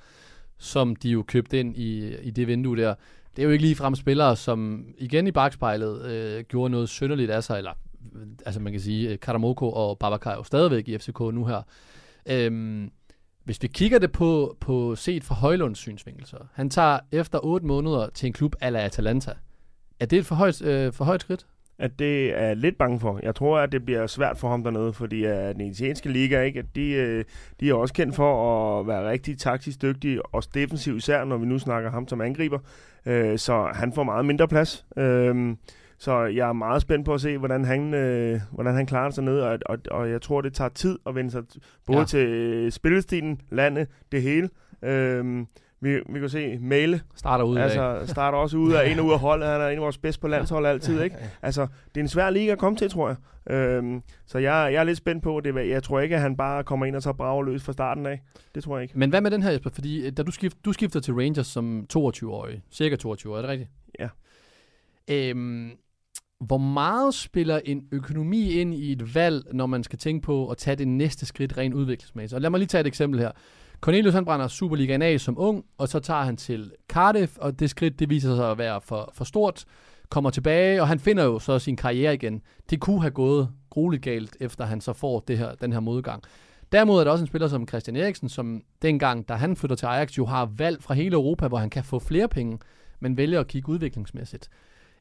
[0.58, 2.94] som de jo købte ind i, i det vindue der.
[3.36, 7.44] Det er jo ikke ligefrem spillere, som igen i bagspejlet øh, gjorde noget synderligt af
[7.44, 7.72] sig, eller
[8.14, 11.44] øh, altså man kan sige, øh, Karamoko og Babacar er jo stadigvæk i FCK nu
[11.44, 11.62] her.
[12.26, 12.90] Øhm,
[13.48, 17.66] hvis vi kigger det på, på set fra Højlunds synsvinkel, så han tager efter 8
[17.66, 19.32] måneder til en klub ala Atalanta.
[20.00, 21.46] Er det et for højt, øh, for højt skridt?
[21.78, 23.20] at det er jeg lidt bange for.
[23.22, 26.58] Jeg tror, at det bliver svært for ham dernede, fordi at den italienske liga, ikke,
[26.58, 27.24] at de, øh,
[27.60, 31.46] de er også kendt for at være rigtig taktisk dygtige, og defensiv især, når vi
[31.46, 32.58] nu snakker ham som angriber.
[33.06, 34.86] Øh, så han får meget mindre plads.
[34.96, 35.56] Øh,
[35.98, 39.24] så jeg er meget spændt på at se, hvordan han, øh, hvordan han klarer sig
[39.24, 41.42] ned, og, og, og jeg tror, det tager tid at vende sig
[41.86, 42.04] både Ja.
[42.04, 44.48] til øh, spillestilen, landet, det hele.
[44.82, 45.44] Øh,
[45.80, 47.62] vi, vi kan se Male, Starter ud af.
[47.62, 49.48] altså starter også ud af en ud af holdet.
[49.48, 51.16] Han er en af vores bedste på landshold altid, ikke?
[51.42, 53.16] Altså, det er en svær liga at komme til, tror jeg.
[53.56, 55.68] Øhm, så jeg, jeg er lidt spændt på det.
[55.68, 58.20] Jeg tror ikke, at han bare kommer ind og så brager løs fra starten af.
[58.54, 58.98] Det tror jeg ikke.
[58.98, 59.70] Men hvad med den her, Jesper?
[59.70, 63.40] Fordi øh, da du, skift, du skifter til Rangers som 22-årig, cirka 22 år, er
[63.42, 63.70] det rigtigt?
[64.00, 64.08] Ja.
[65.10, 65.70] Øhm,
[66.40, 70.56] hvor meget spiller en økonomi ind i et valg, når man skal tænke på at
[70.56, 72.34] tage det næste skridt rent udviklingsmæssigt?
[72.36, 73.30] Og lad mig lige tage et eksempel her.
[73.80, 77.70] Cornelius han brænder Superligaen af som ung, og så tager han til Cardiff, og det
[77.70, 79.64] skridt det viser sig at være for, for stort.
[80.08, 82.42] Kommer tilbage, og han finder jo så sin karriere igen.
[82.70, 86.22] Det kunne have gået grueligt galt, efter han så får det her, den her modgang.
[86.72, 89.86] Derimod er der også en spiller som Christian Eriksen, som dengang, da han flytter til
[89.86, 92.58] Ajax, jo har valg fra hele Europa, hvor han kan få flere penge,
[93.00, 94.48] men vælger at kigge udviklingsmæssigt.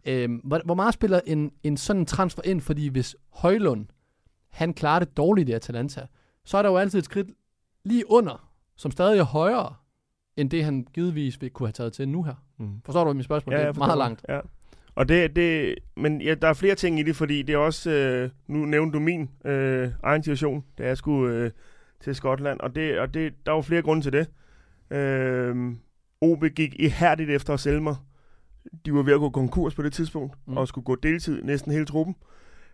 [0.08, 2.62] Øhm, hvor, hvor meget spiller en, en sådan transfer ind?
[2.62, 3.86] Fordi hvis Højlund,
[4.50, 6.08] han klarer det dårligt i Atalanta,
[6.46, 7.28] så er der jo altid et skridt
[7.84, 9.74] lige under, som stadig er højere,
[10.38, 12.36] end det han givetvis vil kunne have taget til nu her.
[12.58, 12.82] Mm.
[12.86, 13.56] Forstår du mit spørgsmål?
[13.56, 14.26] det er meget langt.
[14.30, 14.40] Ja.
[14.96, 17.90] Og det, det, men ja, der er flere ting i det, fordi det er også,
[17.92, 21.52] øh, nu nævnte du min øh, egen situation, da jeg skulle øh,
[22.00, 24.28] til Skotland, og, det, og det, der var flere grunde til det.
[24.98, 25.76] Øh,
[26.22, 27.96] OB gik ihærdigt efter at sælge mig.
[28.86, 30.58] De var ved at gå konkurs på det tidspunkt, Mm.
[30.58, 32.16] og skulle gå deltid næsten hele truppen.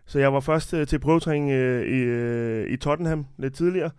[0.06, 3.90] Så jeg var først øh, til prøvetræning øh, i, øh, i Tottenham lidt tidligere.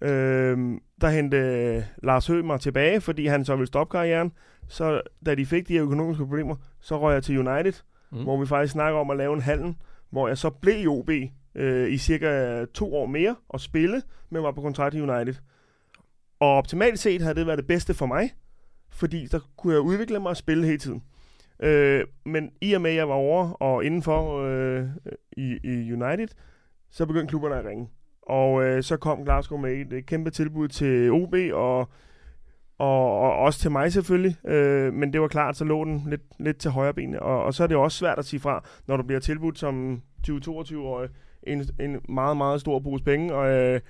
[0.00, 0.58] Øh,
[1.00, 4.32] der hentede øh, Lars Høgh mig tilbage, fordi han så ville stoppe karrieren.
[4.68, 7.72] Så da de fik de her økonomiske problemer, så røg jeg til United,
[8.12, 8.22] mm.
[8.22, 9.74] hvor vi faktisk snakker om at lave en handel,
[10.10, 11.10] hvor jeg så blev i OB
[11.54, 15.34] øh, i cirka to år mere og spille, men var på kontrakt i United.
[16.40, 18.30] Og optimalt set havde det været det bedste for mig,
[18.96, 21.02] fordi der kunne jeg udvikle mig og spille hele tiden.
[21.60, 24.84] Øh, men i og med, at jeg var over og indenfor øh,
[25.36, 26.28] i, i United,
[26.90, 27.88] så begyndte klubberne at ringe.
[28.22, 31.78] Og øh, så kom Glasgow med et, et kæmpe tilbud til OB, og,
[32.78, 34.36] og, og også til mig selvfølgelig.
[34.46, 37.20] Øh, men det var klart, så lå den lidt, lidt til højre benet.
[37.20, 40.02] Og, og så er det også svært at sige fra, når du bliver tilbudt som
[40.28, 41.08] 20-22-årig
[41.42, 43.80] en, en meget, meget stor pose penge, og, øh,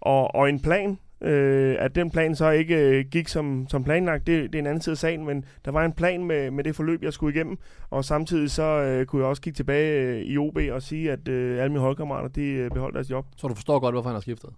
[0.00, 4.26] og, og en plan, Øh, at den plan så ikke øh, gik som, som planlagt,
[4.26, 6.64] det, det er en anden side af sagen, men der var en plan med, med
[6.64, 7.58] det forløb, jeg skulle igennem,
[7.90, 11.28] og samtidig så øh, kunne jeg også kigge tilbage øh, i OB og sige, at
[11.28, 13.26] øh, alle mine holdkammerater, de øh, beholdt deres job.
[13.36, 14.50] Så du forstår godt, hvorfor han har skiftet.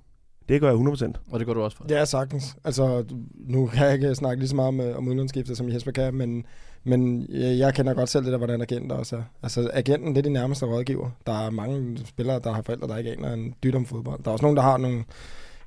[0.49, 1.13] Det gør jeg 100%.
[1.31, 1.93] Og det gør du også for.
[1.93, 2.57] Er sagtens.
[2.65, 3.05] Altså,
[3.35, 6.15] nu kan jeg ikke snakke lige så meget om, øh, om udenlandsskifter, som Jesper kan,
[6.15, 6.47] men,
[6.85, 9.23] men jeg, jeg kender godt selv det der, hvordan agenter også er.
[9.43, 11.11] Altså, agenten, det er de nærmeste rådgiver.
[11.27, 14.23] Der er mange spillere, der har forældre, der ikke aner en dyt om fodbold.
[14.23, 15.05] Der er også nogen, der har nogle,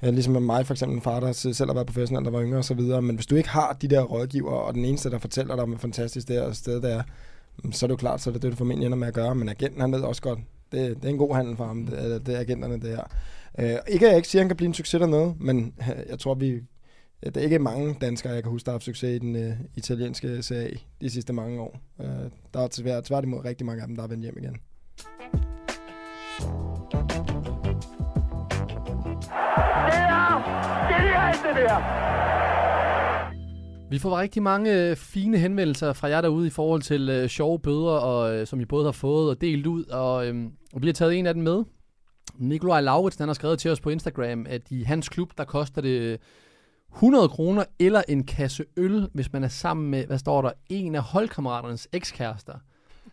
[0.05, 2.57] ja, ligesom mig for eksempel, en far, der selv har været professionel, der var yngre
[2.57, 3.01] og så videre.
[3.01, 5.77] Men hvis du ikke har de der rådgiver, og den eneste, der fortæller dig hvor
[5.77, 7.03] fantastisk det her sted det er,
[7.71, 9.35] så er det jo klart, så er det det, du formentlig ender med at gøre.
[9.35, 10.39] Men agenten, han ved også godt,
[10.71, 13.03] det, det er en god handel for ham, det, er- det er agenterne, det her.
[13.59, 16.09] Øh, ikke at jeg ikke siger, at han kan blive en succes dernede, men øh,
[16.09, 16.61] jeg tror, vi...
[17.25, 19.53] Det er ikke mange danskere, jeg kan huske, der har haft succes i den øh,
[19.75, 21.79] italienske serie de sidste mange år.
[22.01, 22.07] Øh,
[22.53, 24.57] der er tvær, tværtimod rigtig mange af dem, der er vendt hjem igen.
[31.05, 32.05] Det er det der!
[33.89, 37.59] Vi får rigtig mange øh, fine henvendelser fra jer derude i forhold til øh, sjove
[37.59, 40.87] bøder, og, øh, som I både har fået og delt ud, og, øh, og vi
[40.87, 41.63] har taget en af dem med.
[42.35, 45.81] Nikolaj Lauritsen han har skrevet til os på Instagram, at i hans klub, der koster
[45.81, 46.17] det øh,
[46.95, 50.95] 100 kroner eller en kasse øl, hvis man er sammen med, hvad står der, en
[50.95, 52.53] af holdkammeraternes ekskærester.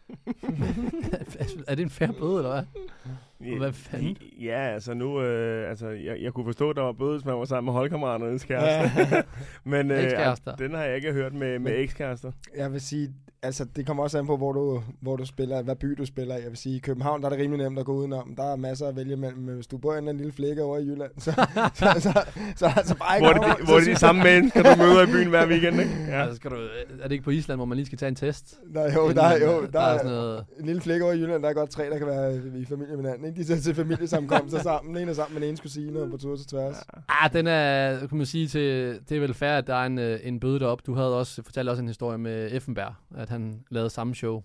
[1.68, 3.58] er det en færre bøde, eller hvad?
[3.58, 4.16] Hvad fanden?
[4.40, 7.34] Ja, altså nu, øh, altså, jeg, jeg kunne forstå, at der var bøde, hvis man
[7.34, 9.00] var sammen med holdkammeraternes kæreste.
[9.16, 9.22] Ja.
[9.64, 12.32] Men øh, den har jeg ikke hørt med, med ekskærester.
[12.56, 15.76] Jeg vil sige, altså det kommer også an på, hvor du, hvor du spiller, hvad
[15.76, 16.36] by du spiller.
[16.36, 16.40] i.
[16.42, 18.34] Jeg vil sige, i København der er det rimelig nemt at gå udenom.
[18.36, 19.38] Der er masser at vælge mellem.
[19.42, 21.32] Men hvis du bor i en lille flække over i Jylland, så,
[21.74, 22.12] så, så, så,
[22.56, 24.62] så, altså bare ikke Hvor er det, over- de, hvor er det de samme mennesker,
[24.62, 25.92] du møder i byen hver weekend, ikke?
[26.08, 26.20] Ja.
[26.22, 26.56] Altså, skal du,
[27.00, 28.60] er det ikke på Island, hvor man lige skal tage en test?
[28.70, 30.44] Nej, jo, Inden der, er, jo, der, der er sådan noget...
[30.60, 32.96] en lille flække over i Jylland, der er godt tre, der kan være i familie
[32.96, 33.26] med hinanden.
[33.26, 33.40] Ikke?
[33.40, 34.94] De tager til familiesamkomster sammen.
[34.94, 36.76] Den ene er sammen med den ene kusine og på tur til tværs.
[37.08, 39.98] Ah, den er, kan man sige, til, det er vel fair, at der er en,
[39.98, 40.82] øh, en bøde deroppe.
[40.86, 44.42] Du havde også fortalt også en historie med Effenberg, at han lavede samme show.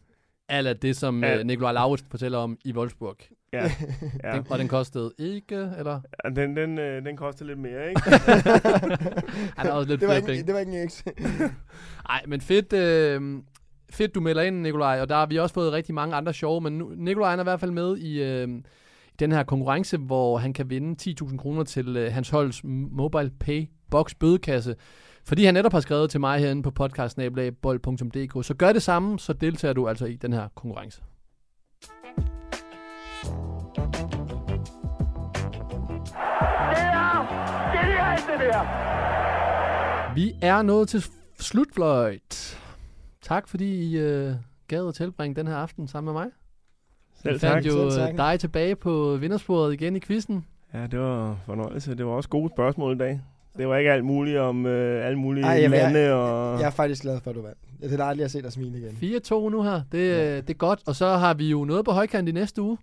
[0.49, 1.35] Eller det, som Ja.
[1.35, 1.43] ja.
[1.43, 3.17] Nikolaj Lauritsen fortæller om i Wolfsburg.
[3.53, 3.71] Ja,
[4.23, 4.33] Ja.
[4.38, 6.01] Den, og den kostede ikke, eller?
[6.23, 8.01] ja den, den, øh, den koster lidt mere, ikke?
[9.57, 10.43] Han har også lidt Det var, flere ikke, penge.
[10.47, 11.05] det var ikke en eks.
[12.09, 13.41] Nej, men fedt, øh,
[13.89, 15.01] fedt, du melder ind, Nikolaj.
[15.01, 16.61] Og der har vi også fået rigtig mange andre sjove.
[16.61, 18.47] Men nu, Nikolaj er i hvert fald med i, øh,
[19.13, 22.61] i den her konkurrence, hvor han kan vinde 10.000 kroner til øh, hans holds
[22.91, 24.75] Mobile Pay Box bødekasse.
[25.28, 28.45] Fordi han netop har skrevet til mig herinde på podcastnabelagbold.dk.
[28.45, 31.01] Så gør det samme, så deltager du altså i den her konkurrence.
[36.69, 38.67] Det er der!
[40.15, 41.03] Vi er nået til
[41.39, 42.59] slutfløjt.
[43.21, 44.34] Tak fordi I øh,
[44.67, 46.32] gad at tilbringe den her aften sammen med mig.
[47.15, 47.73] Selv Vi fandt tak.
[47.73, 48.17] jo øh, tak.
[48.17, 50.45] dig tilbage på vindersporet igen i quizzen.
[50.73, 51.95] Ja, det var fornøjelse.
[51.95, 53.21] Det var også gode spørgsmål i dag.
[53.58, 56.60] Det var ikke alt muligt om øh, alle mulige Ej, jeg vil- lande og...
[56.60, 57.58] Jeg er faktisk glad for, at du vandt.
[57.82, 59.18] Det er dejligt at se dig smile igen.
[59.22, 59.82] 4-2 nu her.
[59.91, 60.36] Det, ja.
[60.36, 60.80] det er godt.
[60.88, 62.78] Og så har vi jo noget på højkant i næste uge.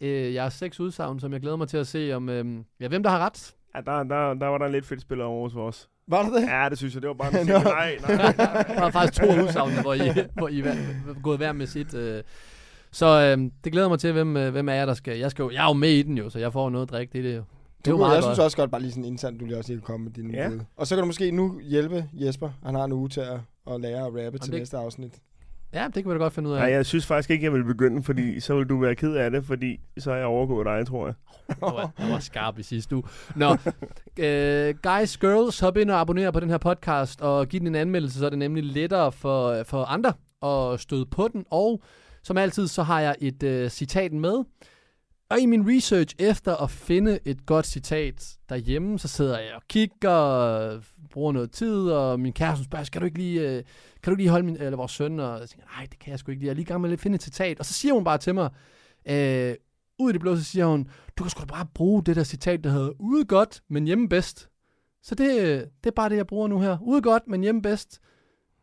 [0.00, 2.44] Øh, jeg har seks udsagn, som jeg glæder mig til at se, om, øh,
[2.80, 3.54] ja, hvem der har ret.
[3.76, 5.88] Ja, der, der, der var der en lidt fedt spiller over hos os.
[6.08, 6.42] Var det det?
[6.48, 7.02] Ja, det synes jeg.
[7.02, 7.64] Det var bare en ting.
[7.64, 8.32] Nej, nej.
[8.74, 10.00] Der var faktisk to udsagn, hvor I,
[10.34, 11.94] hvor I er gået hver med sit.
[11.94, 12.22] Øh.
[12.90, 15.18] Så øh, det glæder mig til, hvem, øh, hvem er jeg, der skal...
[15.18, 16.90] Jeg, skal jo, jeg er jo med i den jo, så jeg får noget at
[16.90, 17.12] drikke.
[17.12, 17.42] Det, er det, jo.
[17.84, 18.24] Det Du, meget jeg godt.
[18.24, 20.34] synes også godt, bare lige sådan internt, du lige også lige kan komme med dine
[20.34, 20.48] Ja.
[20.48, 20.58] bud.
[20.76, 22.50] Og så kan du måske nu hjælpe Jesper.
[22.64, 25.12] Han har en uge til at, at lære at rappe til det- næste afsnit.
[25.74, 26.60] Ja, det kan vi da godt finde ud af.
[26.60, 29.30] Nej, jeg synes faktisk ikke, jeg vil begynde, fordi så vil du være ked af
[29.30, 31.14] det, fordi så er jeg overgået dig, tror jeg.
[31.48, 33.04] Jeg var, jeg var skarp i sidste uge.
[33.36, 33.56] Nå,
[34.18, 37.74] øh, guys, girls, hop ind og abonner på den her podcast, og giv den en
[37.74, 40.12] anmeldelse, så er det nemlig lettere for, for andre
[40.72, 41.44] at støde på den.
[41.50, 41.82] Og
[42.22, 44.44] som altid, så har jeg et øh, citat med.
[45.30, 49.62] Og i min research efter at finde et godt citat derhjemme, så sidder jeg og
[49.68, 53.64] kigger, og bruger noget tid, og min kæreste spørger, skal du ikke lige, øh,
[54.02, 55.20] kan du ikke lige holde min, eller vores søn?
[55.20, 56.46] Og jeg tænker, nej, det kan jeg sgu ikke lige.
[56.46, 57.58] Jeg er lige i gang med at finde et citat.
[57.58, 58.50] Og så siger hun bare til mig,
[59.08, 59.54] øh,
[59.98, 62.24] ud i det blå, så siger hun, du kan sgu da bare bruge det der
[62.24, 64.48] citat, der hedder, ude godt, men hjemme bedst.
[65.02, 65.28] Så det,
[65.84, 66.78] det er bare det, jeg bruger nu her.
[66.82, 68.00] Ude godt, men hjemme bedst.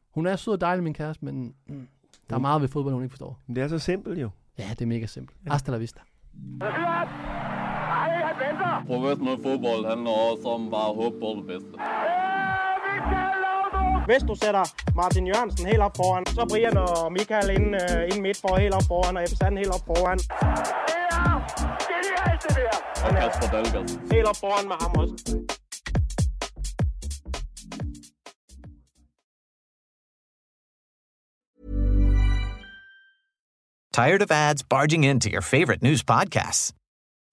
[0.09, 1.87] Hun er sød og dejlig, min kæreste, men mm,
[2.29, 3.41] der er meget ved fodbold, hun ikke forstår.
[3.47, 4.29] Det er så simpelt jo.
[4.57, 5.37] Ja, det er mega simpelt.
[5.47, 5.99] Hasta la vista.
[8.87, 11.73] Professionel fodbold handler også om bare at håbe på det bedste.
[14.05, 14.63] Hvis du sætter
[14.95, 18.73] Martin Jørgensen helt op foran, så Brian og Michael ind, uh, ind midt for helt
[18.73, 20.19] op foran, og Ebbe Sand helt op foran.
[23.05, 23.89] Og Kasper Dahlgaard.
[24.13, 25.15] Helt op foran med ham også.
[33.95, 36.73] Tired of ads barging into your favorite news podcasts?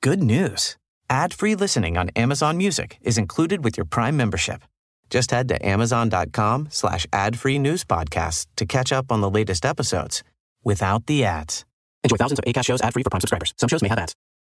[0.00, 0.76] Good news.
[1.10, 4.62] Ad-free listening on Amazon Music is included with your Prime membership.
[5.10, 10.22] Just head to amazon.com slash ad-free news podcasts to catch up on the latest episodes
[10.62, 11.64] without the ads.
[12.04, 13.54] Enjoy thousands of ACAST shows ad-free for Prime subscribers.
[13.58, 14.14] Some shows may have ads.